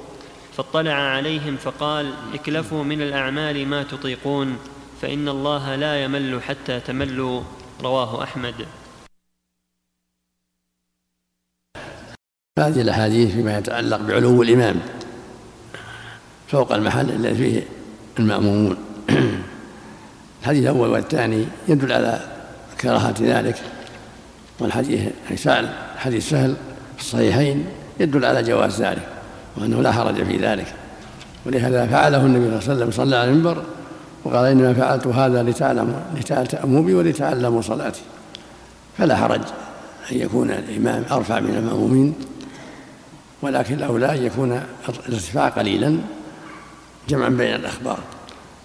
[0.56, 4.58] فاطلع عليهم فقال اكلفوا من الأعمال ما تطيقون
[5.02, 7.42] فإن الله لا يمل حتى تملوا.
[7.82, 8.54] رواه أحمد.
[12.60, 14.76] هذه الأحاديث فيما يتعلق بعلو الإمام
[16.48, 17.62] فوق المحل الذي فيه
[18.18, 18.76] المأمومون.
[20.42, 22.20] الحديث الأول والثاني يدل على
[22.80, 23.56] كراهة ذلك
[24.60, 25.00] والحديث
[25.34, 26.56] سهل حديث سهل
[26.96, 27.66] في الصحيحين
[28.00, 29.08] يدل على جواز ذلك
[29.56, 30.66] وأنه لا حرج في ذلك.
[31.46, 33.62] ولهذا فعله النبي صلى الله عليه وسلم صلى على المنبر
[34.24, 36.00] وقال إنما فعلت هذا لتعلموا
[36.30, 38.00] لتأموا بي ولتعلموا صلاتي.
[38.98, 39.40] فلا حرج
[40.12, 42.14] أن يكون الإمام أرفع من المأمومين.
[43.42, 44.62] ولكن الأولى أن يكون
[45.08, 45.98] الارتفاع قليلا
[47.08, 47.98] جمعا بين الأخبار.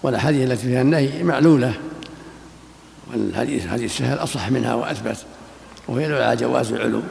[0.02, 1.74] والأحاديث التي فيها النهي معلولة
[3.12, 5.16] والحديث حديث سهل أصح منها وأثبت
[5.88, 7.02] وهي على جواز العلو.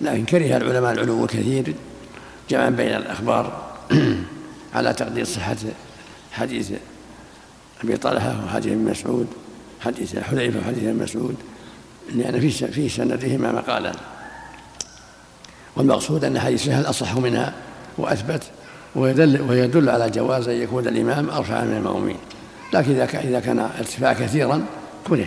[0.00, 1.74] لكن كره العلماء العلو الكثير
[2.50, 3.72] جمعا بين الأخبار
[4.74, 5.56] على تقدير صحة
[6.32, 6.72] حديث
[7.84, 9.26] أبي طلحة وحديث ابن مسعود
[9.80, 11.36] حديث حذيفة وحديث ابن مسعود
[12.14, 13.94] لأن في في سندهما مقالان
[15.78, 17.52] والمقصود أن حديث سهل أصح منها
[17.98, 18.42] وأثبت
[18.94, 22.16] ويدل ويدل على جواز أن يكون الإمام أرفع من المأمومين.
[22.72, 24.66] لكن إذا كان إذا كان ارتفاع كثيرا
[25.08, 25.26] كره.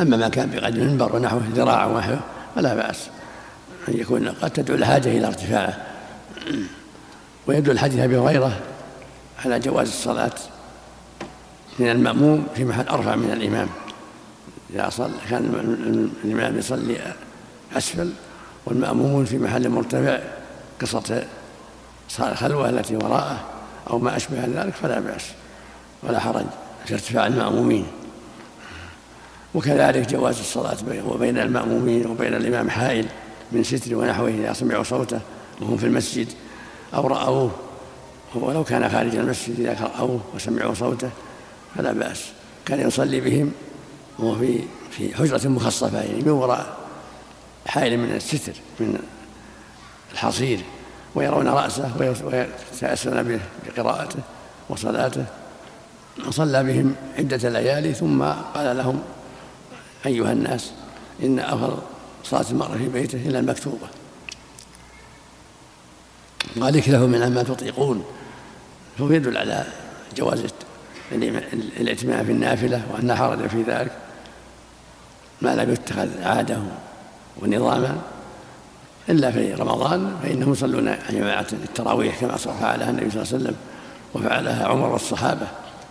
[0.00, 2.20] أما ما كان بقدر المنبر ونحوه ذراع ونحوه
[2.54, 3.08] فلا بأس
[3.88, 5.86] أن يكون قد تدعو الحاجة إلى ارتفاعه.
[7.46, 8.60] ويدل حديث أبي هريرة
[9.44, 10.34] على جواز الصلاة
[11.78, 13.68] من المأموم في محل أرفع من الإمام.
[14.74, 15.44] إذا صلى كان
[16.24, 16.96] الإمام يصلي
[17.76, 18.10] أسفل
[18.66, 20.18] والمأمومون في محل مرتفع
[20.80, 21.26] قصة
[22.20, 23.44] الخلوة التي وراءه
[23.90, 25.24] أو ما أشبه ذلك فلا بأس
[26.02, 26.44] ولا حرج
[26.86, 27.86] في ارتفاع المأمومين.
[29.54, 33.06] وكذلك جواز الصلاة وبين المأمومين وبين الإمام حائل
[33.52, 35.20] من ستر ونحوه إذا سمعوا صوته
[35.60, 36.28] وهم في المسجد
[36.94, 37.50] أو رأوه.
[38.34, 41.10] ولو كان خارج المسجد إذا رأوه وسمعوا صوته
[41.76, 42.24] فلا بأس.
[42.66, 43.52] كان يصلي بهم
[44.18, 44.60] وهو في
[44.90, 46.85] في حجرة مخصصة يعني من وراء.
[47.66, 48.98] حائل من الستر من
[50.12, 50.60] الحصير
[51.14, 51.90] ويرون رأسه
[52.24, 54.18] ويتأسون بقراءته
[54.68, 55.24] وصلاته.
[56.30, 58.22] صلى بهم عدة ليالي ثم
[58.54, 59.02] قال لهم
[60.06, 60.72] أيها الناس
[61.22, 61.78] إن أفضل
[62.24, 63.88] صلاة المرء في بيته إلا المكتوبة.
[66.60, 68.04] قال اكلفوا من ما تطيقون.
[68.98, 69.66] فهو يدل على
[70.16, 70.44] جواز
[71.80, 73.92] الائتمام في النافلة وأن حرج في ذلك.
[75.42, 76.58] ما لم يتخذ عادة
[77.42, 77.96] ونظاما.
[79.08, 83.56] إلا في رمضان فإنهم يصلون جماعة التراويح كما فعلها النبي صلى الله عليه وسلم
[84.14, 85.46] وفعلها عمر والصحابة.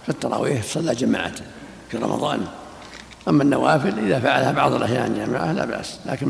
[0.08, 1.36] فالتراويح صلى جماعة
[1.90, 2.46] في رمضان.
[3.28, 6.28] أما النوافل إذا فعلها بعض الأحيان جماعة لا بأس لكن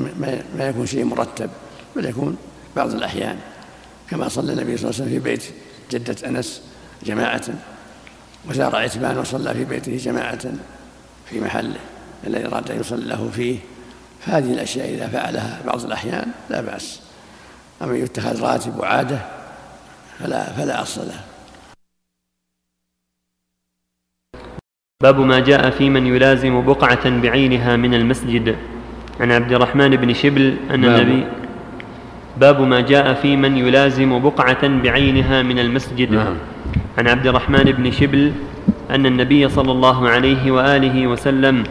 [0.57, 1.49] ما يكون شيء مرتب
[1.95, 2.37] بل يكون
[2.75, 3.37] بعض الأحيان.
[4.09, 5.43] كما صلى النبي صلى الله عليه وسلم في بيت
[5.91, 6.61] جدة أنس
[7.03, 7.41] جماعة
[8.49, 10.41] وزار عتبان وصلى في بيته جماعة
[11.29, 11.79] في محله.
[12.27, 13.59] الذي أراد أن يصلي له فيه.
[14.25, 17.01] هذه الأشياء إذا فعلها بعض الأحيان لا بأس.
[17.81, 19.19] أما يتخذ راتب وعادة
[20.19, 21.19] فلا فلا أصل له.
[25.03, 28.55] باب ما جاء في من يلازم بقعة بعينها من المسجد.
[29.19, 31.27] عن عبد الرحمن بن شبل أن النبي
[32.37, 36.11] باب ما جاء في من يلازم بقعة بعينها من المسجد.
[36.11, 36.37] نعم.
[36.97, 38.33] عن عبد الرحمن بن شبل
[38.89, 41.63] أن النبي صلى الله عليه وآله وسلم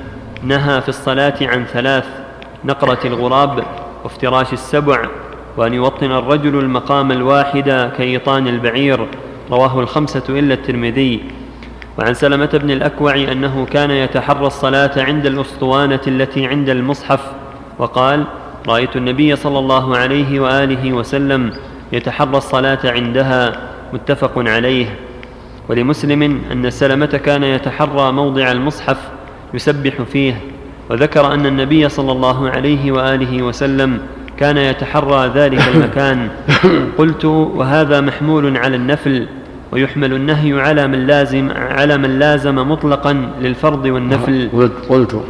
[0.42, 2.23] نهى في الصلاة عن ثلاث
[2.64, 3.64] نقرة الغراب
[4.04, 5.02] وافتراش السبع
[5.56, 9.06] وأن يوطن الرجل المقام الواحد كإيطان البعير.
[9.50, 11.20] رواه الخمسة إلا الترمذي.
[11.98, 17.20] وعن سلمة بن الأكوع أنه كان يتحرى الصلاة عند الأسطوانة التي عند المصحف
[17.78, 18.24] وقال
[18.68, 21.52] رأيت النبي صلى الله عليه وآله وسلم
[21.92, 24.86] يتحرى الصلاة عندها متفق عليه.
[25.68, 28.98] ولمسلم أن سلمة كان يتحرى موضع المصحف
[29.54, 30.53] يسبح فيه.
[30.90, 33.98] وذكر أن النبي صلى الله عليه وآله وسلم
[34.38, 36.28] كان يتحرى ذلك المكان.
[36.98, 39.26] قلت وهذا محمول على النفل
[39.72, 44.48] ويحمل النهي على من لازم على من لازم مطلقا للفرض والنفل.
[44.88, 45.22] قلت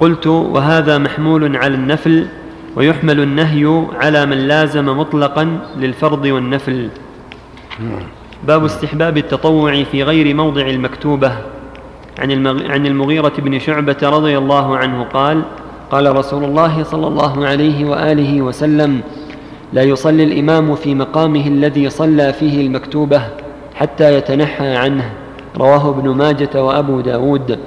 [0.00, 0.26] قلت.
[0.26, 2.26] وهذا محمول على النفل
[2.76, 6.88] ويحمل النهي على من لازم مطلقا للفرض والنفل.
[8.46, 11.32] باب استحباب التطوع في غير موضع المكتوبة.
[12.20, 15.42] عن, عن المغيرة بن شعبة رضي الله عنه قال
[15.90, 19.00] قال رسول الله صلى الله عليه وآله وسلم
[19.72, 23.22] لا يصلي الإمام في مقامه الذي صلى فيه المكتوبة
[23.74, 25.10] حتى يتنحى عنه.
[25.56, 27.58] رواه ابن ماجة وأبو داود.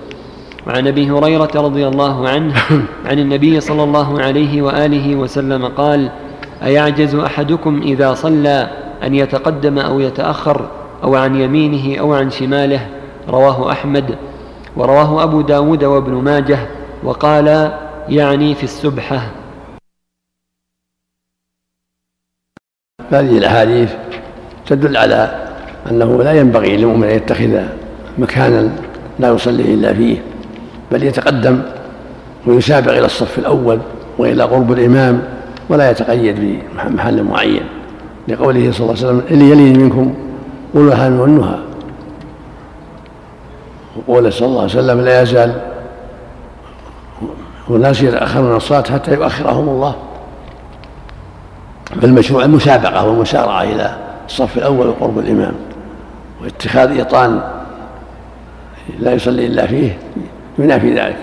[0.68, 2.54] وعن أبي هريرة رضي الله عنه
[3.10, 6.10] عن النبي صلى الله عليه وآله وسلم قال
[6.64, 8.70] أيعجز أحدكم إذا صلى
[9.04, 10.70] أن يتقدم أو يتأخر
[11.04, 12.88] أو عن يمينه أو عن شماله؟
[13.30, 14.16] رواه أحمد.
[14.78, 16.60] ورواه أبو داود وابن ماجه
[17.04, 17.48] وقال
[18.10, 19.32] يعني في السبحة.
[23.12, 23.94] هذه الأحاديث
[24.66, 25.50] تدل على
[25.92, 27.62] أنه لا ينبغي للمؤمن أن يتخذ
[28.18, 28.70] مكانا
[29.20, 30.18] لا يصلي إلا فيه
[30.92, 31.62] بل يتقدم
[32.48, 33.80] ويسابق إلى الصف الأول
[34.18, 35.24] وإلى قرب الإمام
[35.70, 37.64] ولا يتقيد بمحل معين.
[38.28, 40.16] لقوله صلى الله عليه وسلم اللي يلي منكم
[40.74, 41.73] قولوا هان والنهى
[43.98, 45.62] وقول صلى الله عليه وسلم لا يزال
[47.68, 49.96] والناس يتأخرون الصلاة حتى يؤخرهم الله.
[52.02, 55.54] فالمشروع المسابقة والمسارعة إلى الصف الأول وقرب الإمام
[56.42, 57.42] واتخاذ إيطان
[59.00, 59.98] لا يصلي إلا فيه
[60.60, 61.18] ينافي ذلك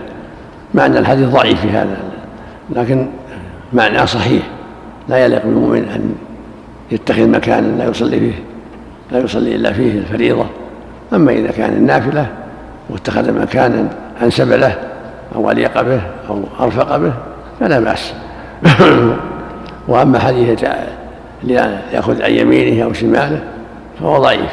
[0.74, 1.96] مع أن الحديث ضعيف في هذا
[2.70, 3.08] لكن
[3.72, 4.42] معناه صحيح.
[5.08, 6.14] لا يليق بالمؤمن أن
[6.90, 8.42] يتخذ مكانا لا يصلي فيه
[9.12, 10.46] لا يصلي إلا فيه الفريضة.
[11.12, 12.26] أما إذا كان النافلة
[12.90, 13.88] واتخذ مكانا
[14.22, 14.78] أنسب له
[15.34, 17.12] أو أليق به أو أرفق به
[17.60, 18.12] فلا بأس.
[19.88, 20.64] وأما حديث
[21.92, 23.40] يأخذ عن يمينه أو شماله
[24.00, 24.50] فهو ضعيف.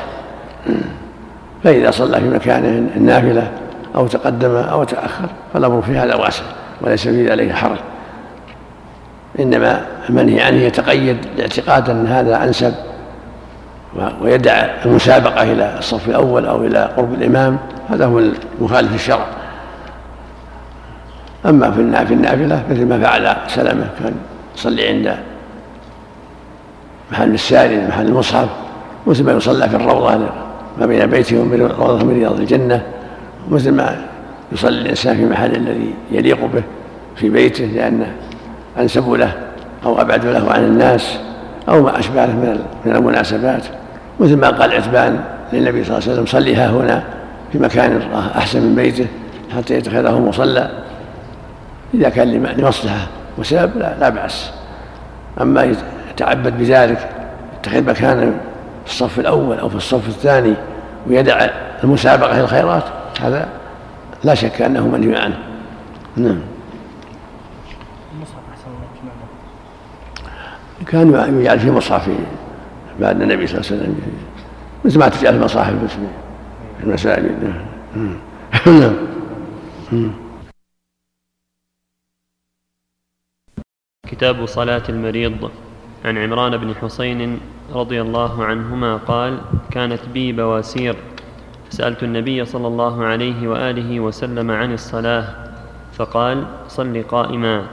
[1.63, 3.51] فإذا صلى في مكانه النافلة
[3.95, 6.43] أو تقدم أو تأخر فالأمر في هذا واسع
[6.81, 7.77] وليس في ذلك حرج.
[9.39, 12.73] إنما المنهي عنه يتقيد لاعتقاد أن هذا أنسب
[14.21, 14.51] ويدع
[14.85, 17.57] المسابقة إلى الصف الأول أو إلى قرب الإمام
[17.89, 18.19] هذا هو
[18.59, 19.25] المخالف الشرع
[21.45, 24.13] أما في النافلة مثل ما فعل سلمة كان
[24.55, 25.17] يصلي عند
[27.11, 28.49] محل الساري محل المصحف
[29.07, 30.17] مثل ما يصلى في الروضة
[30.79, 32.81] ما بين بيته وبين روضة من رياض الجنة
[33.49, 33.95] مثل ما
[34.51, 36.63] يصلي الإنسان في محل الذي يليق به
[37.15, 38.11] في بيته لأنه
[38.79, 39.31] أنسب له
[39.85, 41.19] أو أبعد له عن الناس.
[41.69, 43.63] أو ما أشبه من من المناسبات
[44.19, 45.19] مثل ما قال عتبان
[45.53, 47.03] للنبي صلى الله عليه وسلم صلي ها هنا
[47.51, 48.01] في مكان
[48.35, 49.07] أحسن من بيته
[49.57, 50.69] حتى يتخذه مصلى.
[51.93, 53.07] إذا كان لمصلحة
[53.37, 54.51] وسبب لا, لا بأس.
[55.41, 55.75] أما
[56.11, 57.09] يتعبد بذلك
[57.59, 58.31] يتخذ مكانا
[58.85, 60.53] في الصف الأول أو في الصف الثاني
[61.07, 61.47] ويدع
[61.83, 62.83] المسابقة إلى الخيرات
[63.21, 63.47] هذا
[64.23, 65.37] لا شك أنه منهي عنه.
[66.17, 66.39] نعم.
[70.87, 72.09] كان يجعل في مصحف
[72.99, 73.95] بعد النبي صلى الله عليه وسلم
[74.85, 75.99] مثل ما تجعل المصاحف في
[76.83, 77.53] المساجد.
[78.65, 78.93] نعم.
[84.07, 85.51] كتاب صلاة المريض
[86.05, 87.39] عن عمران بن حسين
[87.73, 90.95] رضي الله عنهما قال كانت بي بواسير.
[91.69, 95.53] فسألت النبي صلى الله عليه وآله وسلم عن الصلاة
[95.93, 97.67] فقال صل قائما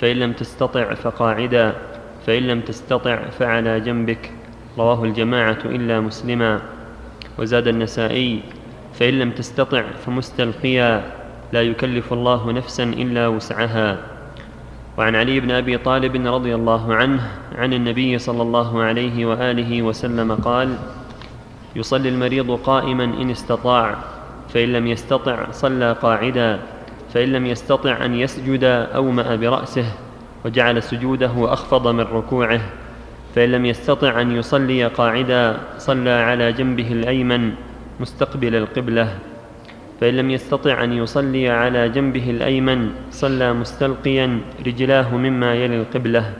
[0.00, 1.89] فإن لم تستطع فقاعدا.
[2.26, 4.32] فإن لم تستطع فعلى جنبك.
[4.78, 6.60] رواه الجماعة إلا مسلما.
[7.38, 8.40] وزاد النسائي
[8.94, 11.04] فإن لم تستطع فمستلقيا.
[11.52, 13.98] لا يكلف الله نفسا إلا وسعها.
[14.98, 17.20] وعن علي بن أبي طالب رضي الله عنه
[17.58, 20.76] عن النبي صلى الله عليه وآله وسلم قال
[21.76, 23.94] يصلي المريض قائما إن استطاع
[24.48, 26.58] فإن لم يستطع صلى قاعدا
[27.14, 28.64] فإن لم يستطع أن يسجد
[28.94, 29.84] أومأ برأسه.
[30.44, 32.60] وجعل سجوده أخفض من ركوعه
[33.34, 37.52] فإن لم يستطع أن يصلي قاعدا صلى على جنبه الأيمن
[38.00, 39.18] مستقبل القبلة.
[40.00, 46.32] فإن لم يستطع أن يصلي على جنبه الأيمن صلى مستلقيا رجلاه مما يلي القبلة.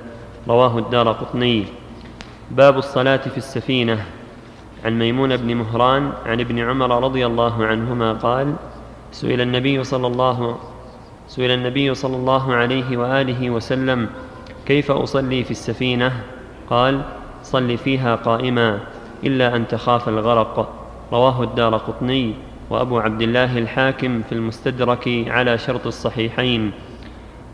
[0.48, 1.64] رواه الدار قطني.
[2.50, 4.04] باب الصلاة في السفينة.
[4.84, 8.54] عن ميمون بن مهران عن ابن عمر رضي الله عنهما قال
[9.12, 10.58] سئل النبي صلى الله
[11.30, 14.08] سئل النبي صلى الله عليه وآله وسلم
[14.66, 16.12] كيف أصلي في السفينة؟
[16.70, 17.02] قال
[17.42, 18.78] صل فيها قائما
[19.24, 20.74] إلا أن تخاف الغرق.
[21.12, 22.34] رواه الدار قطني
[22.70, 26.72] وأبو عبد الله الحاكم في المستدرك على شرط الصحيحين.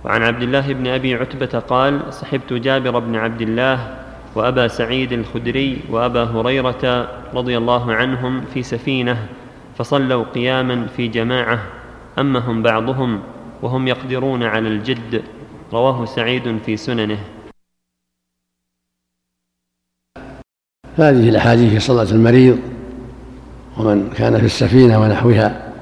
[0.04, 3.96] وعن عبد الله بن أبي عتبة قال صحبت جابر بن عبد الله
[4.34, 9.16] وأبا سعيد الخدري وأبا هريرة رضي الله عنهم في سفينة
[9.78, 11.58] فصلوا قياما في جماعة
[12.18, 13.35] أمهم بعضهم
[13.66, 15.22] وهم يقدرون على الجد.
[15.72, 17.18] رواه سعيد في سننه.
[20.96, 22.58] هذه الأحاديث في صلاة المريض
[23.78, 25.72] ومن كان في السفينة ونحوها.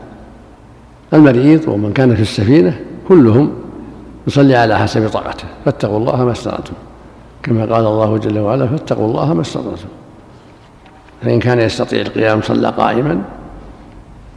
[1.12, 3.52] المريض ومن كان في السفينة كلهم
[4.26, 5.44] يصلي على حسب طاقته.
[5.64, 6.74] فاتقوا الله ما استطعتم.
[7.42, 9.88] كما قال الله جل وعلا فاتقوا الله ما استطعتم.
[11.22, 13.24] فإن كان يستطيع القيام صلى قائما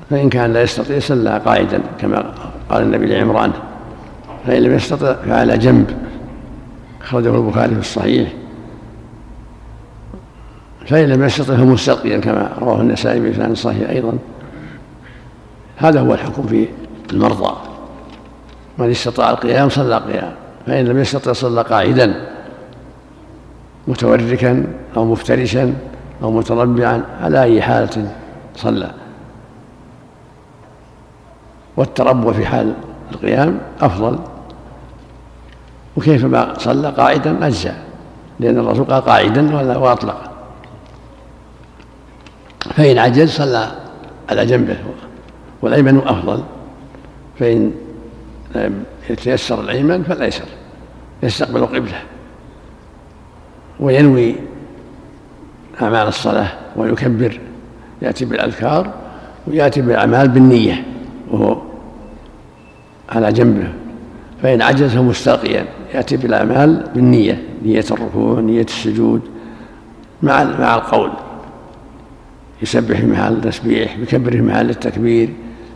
[0.09, 2.33] فإن كان لا يستطيع صلى قاعدا كما
[2.69, 3.51] قال النبي لعمران
[4.47, 5.97] فإن لم يستطع فعلى جنب.
[7.01, 8.33] أخرجه البخاري في الصحيح.
[10.87, 14.17] فإن لم يستطع فمستلقيا كما رواه النسائي بلسان صحيح أيضا.
[15.77, 16.67] هذا هو الحكم في
[17.13, 17.57] المرضى.
[18.77, 20.31] من استطاع القيام صلى قيام
[20.67, 22.27] فإن لم يستطع صلى قاعدا.
[23.87, 24.63] متوركا
[24.97, 25.73] أو مفترشا
[26.23, 28.11] أو متربعا على أي حالة
[28.55, 28.91] صلى.
[31.77, 32.73] والتربع في حال
[33.11, 34.19] القيام أفضل.
[35.97, 37.83] وكيفما صلى قاعدا أجزاء
[38.39, 40.31] لأن الرسول قال قاعدا وأطلق.
[42.75, 43.71] فإن عجز صلى
[44.29, 44.77] على جنبه
[45.61, 46.43] والأيمن أفضل.
[47.39, 47.71] فإن
[49.09, 50.45] يتيسر الأيمن فالأيسر
[51.23, 52.01] يستقبل قبله.
[53.79, 54.35] وينوي
[55.81, 57.39] أعمال الصلاة ويكبر
[58.01, 58.93] يأتي بالأذكار
[59.47, 60.83] ويأتي بالأعمال بالنية
[61.31, 61.57] وهو
[63.09, 63.67] على جنبه
[64.43, 69.21] فإن عجز فمستلقيا يأتي بالأعمال بالنية نية الركوع نية السجود
[70.23, 71.11] مع مع القول.
[72.61, 75.29] يسبح في محل التسبيح يكبر في محل التكبير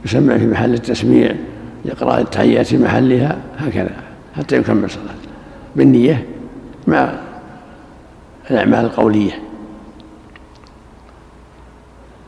[0.06, 1.36] يسمع في محل التسميع
[1.86, 3.92] يقرأ التحيات في محلها هكذا
[4.38, 5.12] حتى يكمل صلاته.
[5.76, 6.26] بالنية
[6.88, 7.14] مع
[8.52, 9.32] الأعمال القولية.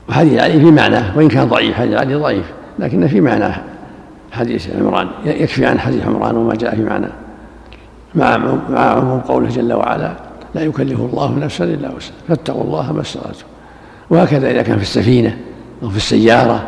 [0.10, 2.46] وحديث علي في معناه وإن كان ضعيف حديث علي ضعيف
[2.80, 3.73] لكن في معناه
[4.34, 7.12] حديث عمران يكفي عن حديث عمران وما جاء في معناه
[8.16, 8.38] مع
[8.70, 10.14] مع عموم قوله جل وعلا
[10.56, 12.16] لا يكلف الله نفسا إلا وسعها.
[12.28, 13.46] فاتقوا الله ما استطعتم.
[14.10, 15.38] وهكذا إذا كان في السفينة
[15.84, 16.68] أو في السيارة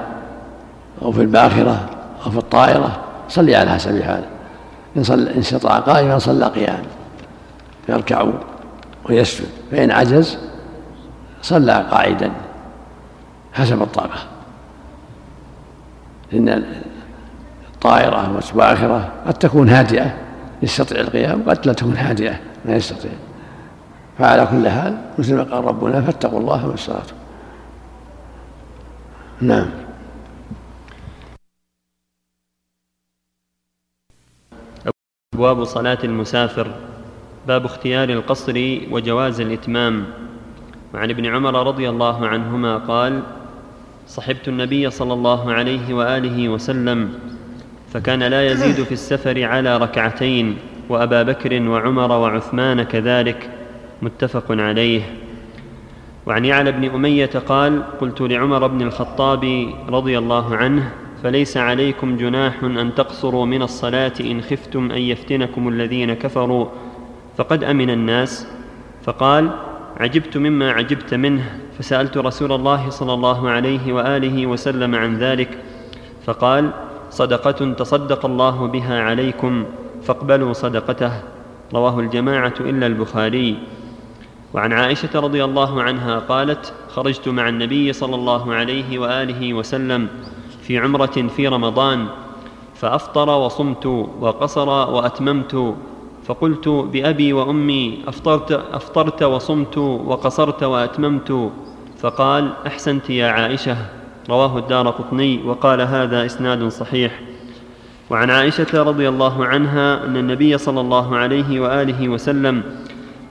[1.02, 1.90] أو في الباخرة
[2.26, 4.28] أو في الطائرة صلي على حسب حاله
[4.98, 5.28] إن, صل...
[5.28, 6.84] إن استطاع قائما صلى قياما.
[7.90, 8.26] يركع
[9.10, 9.48] ويسجد.
[9.72, 10.38] فإن عجز
[11.42, 12.32] صلى قاعدا
[13.54, 14.20] حسب الطاقة.
[16.34, 16.64] إن
[17.86, 20.18] الطائرة والباخرة قد تكون هادئة
[20.64, 21.50] يستطيع القيام.
[21.50, 23.12] قد لا تكون هادئة ما يستطيع.
[24.18, 27.16] فعلى كل حال مثل ما قال ربنا فاتقوا الله ما استطعتم.
[29.42, 29.70] نعم.
[35.34, 36.68] أبواب صلاة المسافر.
[37.48, 38.54] باب اختيار القصر
[38.92, 40.06] وجواز الإتمام.
[40.94, 43.24] وعن ابن عمر رضي الله عنهما قال
[44.08, 47.35] صحبت النبي صلى الله عليه وآله وسلم
[47.96, 50.58] فكان لا يزيد في السفر على ركعتين
[50.90, 53.50] وأبا بكر وعمر وعثمان كذلك
[54.02, 55.02] متفق عليه.
[56.26, 60.92] وعن يعلى بن أمية قال قلت لعمر بن الخطاب رضي الله عنه
[61.24, 66.68] فليس عليكم جناح أن تقصروا من الصلاة إن خفتم أن يفتنكم الذين كفروا؟
[67.38, 68.48] فقد أمن الناس
[69.04, 69.50] فقال
[69.98, 71.60] عجبت مما عجبت منه.
[71.80, 75.50] فسألت رسول الله صلى الله عليه وآله وسلم عن ذلك
[76.26, 76.72] فقال
[77.16, 79.66] صدقة تصدق الله بها عليكم
[80.04, 81.12] فاقبلوا صدقته.
[81.74, 83.58] رواه الجماعة إلا البخاري.
[84.54, 90.08] وعن عائشة رضي الله عنها قالت خرجت مع النبي صلى الله عليه وآله وسلم
[90.62, 92.08] في عمرة في رمضان
[92.76, 93.86] فأفطر وصمت
[94.20, 95.76] وقصر وأتممت
[96.26, 101.52] فقلت بأبي وأمي أفطرت أفطرت وصمت وقصرت وأتممت.
[101.98, 103.78] فقال أحسنت يا عائشة.
[104.30, 107.20] رواه الدار قطني وقال هذا إسناد صحيح.
[108.10, 112.64] وعن عائشة رضي الله عنها أن النبي صلى الله عليه وآله وسلم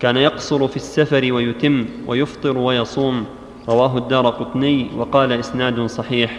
[0.01, 3.25] كان يقصر في السفر ويتم ويفطر ويصوم.
[3.69, 6.39] رواه الدار قطني وقال إسناد صحيح.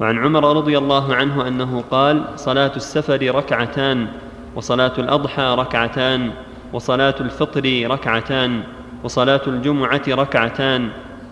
[0.00, 4.08] وعن عمر رضي الله عنه أنه قال صلاة السفر ركعتان
[4.56, 6.30] وصلاة الأضحى ركعتان
[6.72, 8.62] وصلاة الفطر ركعتان
[9.04, 10.88] وصلاة الجمعة ركعتان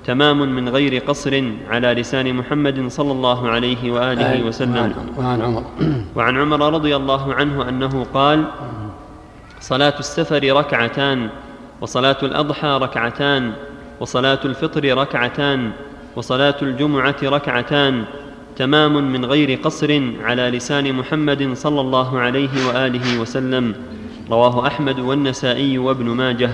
[0.07, 4.92] تمام من غير قصر على لسان محمد صلى الله عليه وآله وسلم.
[5.18, 5.64] وعن عمر.
[6.16, 8.44] وعن عمر رضي الله عنه أنه قال
[9.61, 11.28] صلاة السفر ركعتان
[11.80, 13.53] وصلاة الأضحى ركعتان
[14.01, 15.70] وصلاة الفطر ركعتان
[16.16, 18.05] وصلاة الجمعة ركعتان
[18.57, 23.74] تمام من غير قصر على لسان محمد صلى الله عليه وآله وسلم.
[24.30, 26.51] رواه أحمد والنسائي وابن ماجه.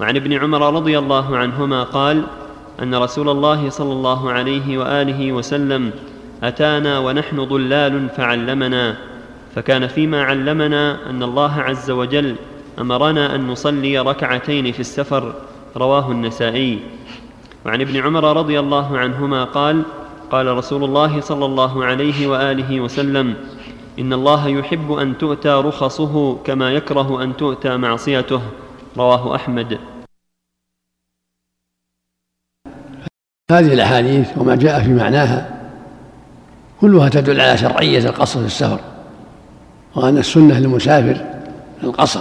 [0.00, 2.22] وعن ابن عمر رضي الله عنهما قال
[2.82, 5.90] أن رسول الله صلى الله عليه وآله وسلم
[6.42, 8.96] أتانا ونحن ضلال فعلمنا.
[9.54, 12.36] فكان فيما علمنا أن الله عز وجل
[12.80, 15.34] أمرنا أن نصلي ركعتين في السفر
[15.76, 16.78] رواه النسائي.
[17.66, 19.82] وعن ابن عمر رضي الله عنهما قال
[20.30, 23.34] قال رسول الله صلى الله عليه وآله وسلم
[23.98, 28.40] إن الله يحب أن تؤتى رخصه كما يكره أن تؤتى معصيته
[28.96, 29.99] رواه أحمد.
[33.52, 35.48] هذه الأحاديث وما جاء في معناها
[36.80, 38.80] كلها تدل على شرعية القصر في السفر
[39.94, 41.16] وأن السنة للمسافر
[41.82, 42.20] القصر.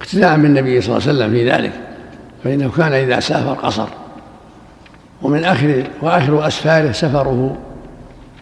[0.00, 1.72] اقتداء بالنبي صلى الله عليه وسلم في ذلك
[2.44, 3.88] فإنه كان إذا سافر قصر.
[5.22, 7.56] ومن آخر وآخر أسفاره سفره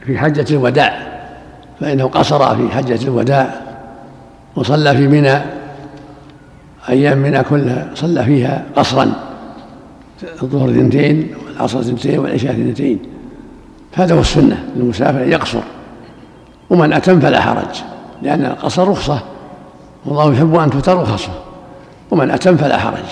[0.06, 1.12] في حجة الوداع
[1.80, 3.54] فإنه قصر في حجة الوداع
[4.56, 5.38] وصلى في منى
[6.88, 9.31] أيام منى كلها صلى فيها قصرا.
[10.42, 12.98] الظهر اثنتين والعصر اثنتين والعشاء اثنتين.
[13.92, 15.60] هذا هو السنة للمسافر أن يقصر.
[16.70, 17.82] ومن أتم فلا حرج
[18.22, 19.22] لأن القصر رخصة
[20.04, 21.32] والله يحب أن تؤتى رخصة.
[22.10, 23.04] ومن أتم فلا حرج.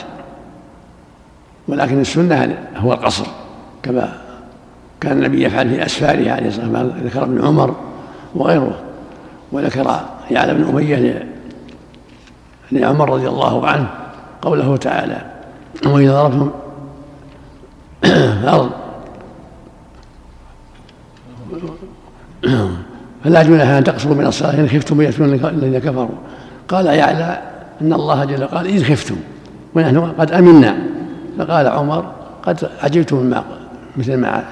[1.69, 3.27] ولكن السنة هو القصر
[3.83, 4.13] كما
[5.01, 7.75] كان النبي يفعل في أسفاره عليه الصلاة والسلام ذكر ابن عمر
[8.35, 8.79] وغيره.
[9.53, 10.01] وذكر
[10.31, 11.27] يعلى بن أمية
[12.73, 13.87] لعمر رضي الله عنه
[14.43, 15.17] قوله تعالى
[15.87, 16.51] وإذا ضربتم
[18.05, 18.71] الأرض
[23.25, 26.19] فلا جناح أن تقصروا من الصلاة إن خفتم يأتون الذين كفروا.
[26.69, 27.43] قال يعلى
[27.81, 29.17] إن الله جل قال إذ خفتم.
[29.75, 30.77] ونحن قد أمنا.
[31.39, 32.13] فقال عمر
[32.43, 33.45] قد عجبت مما
[33.97, 34.45] مثل ما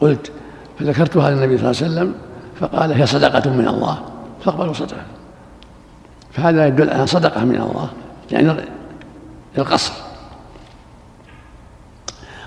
[0.00, 0.32] قلت.
[0.78, 2.14] فذكرتها للنبي صلى الله عليه وسلم
[2.60, 3.98] فقال هي صدقة من الله.
[4.44, 5.02] فاقبلوا صدقة.
[6.32, 7.88] فهذا يدل على صدقة من الله
[8.30, 8.54] يعني
[9.58, 9.92] القصر.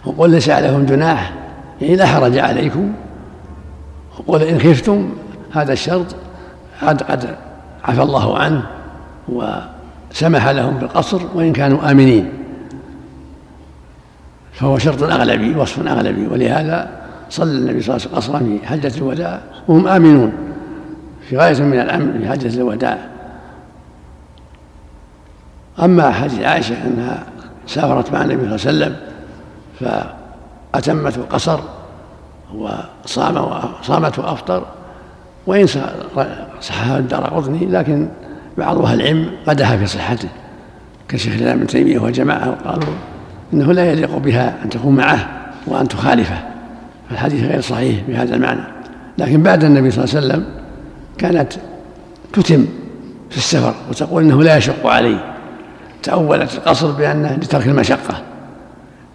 [0.05, 1.33] وقل ليس عليهم جناح.
[1.81, 2.93] يعني لا حرج عليكم
[4.17, 5.09] وقل إن خفتم
[5.51, 6.15] هذا الشرط.
[6.81, 7.35] قد قد
[7.83, 8.63] عفى الله عنه
[9.29, 12.29] وسمح لهم بالقصر وإن كانوا آمنين.
[14.53, 16.27] فهو شرط أغلبي وصف أغلبي.
[16.27, 16.89] ولهذا
[17.29, 20.31] صلى النبي صلى الله عليه وسلم قصرا في حجة الوداع وهم آمنون.
[21.29, 22.97] في غاية من الأمن في حجة الوداع.
[25.83, 27.23] أما حديث عائشة أنها
[27.67, 29.14] سافرت مع النبي صلى الله عليه وسلم
[29.79, 31.59] فأتمت القصر
[32.55, 34.65] وصام صامت وأفطر
[35.47, 35.67] وإن
[36.61, 38.07] صحها الدار قطني لكن
[38.57, 40.29] بعض أهل العلم قدح في صحته
[41.07, 42.93] كشيخ الإسلام ابن تيمية وجماعة قالوا
[43.53, 45.29] إنه لا يليق بها أن تكون معه
[45.67, 46.37] وأن تخالفه
[47.09, 48.61] فالحديث غير صحيح بهذا المعنى.
[49.17, 50.45] لكن بعد النبي صلى الله عليه وسلم
[51.17, 51.53] كانت
[52.33, 52.65] تتم
[53.29, 55.33] في السفر وتقول إنه لا يشق عليه
[56.03, 58.21] تأولت القصر بأنه لترك المشقة.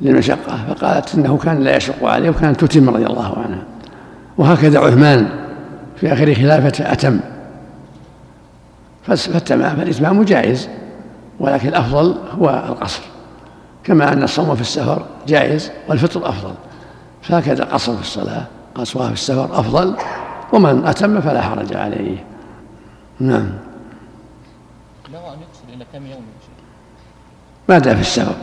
[0.01, 3.63] للمشقة فقالت إنه كان لا يشق عليه وكانت تتم رضي الله عنها.
[4.39, 5.29] وهكذا عثمان
[5.97, 7.21] في آخر خلافته أتم.
[9.07, 10.69] فالتمام فالإتمام جائز
[11.41, 13.03] ولكن الأفضل هو القصر.
[13.85, 16.55] كما أن الصوم في السفر جائز والفطر أفضل.
[17.23, 18.43] فهكذا قصر في الصلاة
[18.75, 19.97] قصرها في السفر أفضل
[20.53, 22.25] ومن أتم فلا حرج عليه.
[23.21, 23.51] نعم.
[25.13, 26.23] له أن يقصر إلى كم يوم؟
[27.69, 28.35] ما دام في السفر؟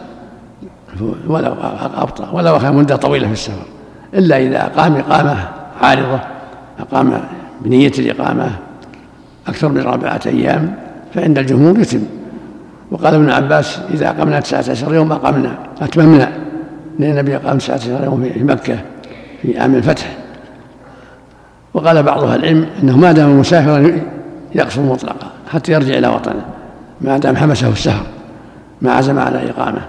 [1.28, 1.54] ولو
[1.98, 3.66] أبطأ ولو أخذ مدة طويلة في السفر.
[4.14, 5.48] إلا إذا أقام إقامة
[5.82, 6.20] عارضة
[6.80, 7.22] أقام
[7.62, 8.52] بنية الإقامة
[9.48, 10.76] أكثر من أربعة أيام
[11.14, 12.04] فعند الجمهور يتم.
[12.92, 16.32] وقال ابن عباس إذا أقمنا تسعة عشر يوم أقمنا أتممنا.
[17.00, 18.80] لأن النبي أقام تسعة عشر يوم في مكة
[19.42, 20.18] في عام الفتح.
[21.74, 23.92] وقال بعض أهل العلم أنه ما دام مسافرا
[24.56, 26.46] يقصر مطلقا حتى يرجع إلى وطنه.
[27.02, 28.06] ما دام حبسه السفر
[28.82, 29.82] ما عزم على إقامة.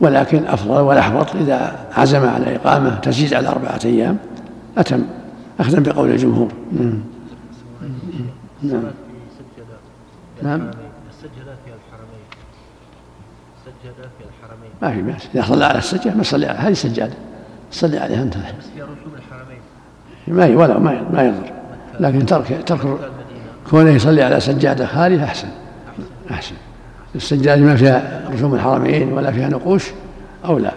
[0.00, 4.16] ولكن أفضل والأحوط إذا عزم على إقامة تزيد على أربعة أيام
[4.78, 5.02] أتم
[5.60, 6.48] أخذا بقول الجمهور.
[6.72, 7.00] نعم
[8.62, 8.82] نعم.
[10.42, 10.60] نعم.
[11.10, 12.24] السجلات في الحرمين
[13.58, 15.28] السجادة في الحرمين ما في بأس.
[15.34, 17.14] إذا صلى على السجادة ما صلي على هذه سجادة.
[17.72, 18.36] صلي عليها أنت.
[18.36, 18.42] بس
[18.74, 19.58] في رسوم الحرمين
[20.28, 21.52] ما ي- ولا ما ما يضر.
[22.00, 22.80] لكن ترك ترك
[23.70, 25.48] كونه يصلي على سجادة خالية أحسن.
[26.30, 26.54] أحسن.
[27.14, 29.84] السجادة ما فيها رسوم الحرمين ولا فيها نقوش
[30.44, 30.72] أو لا؟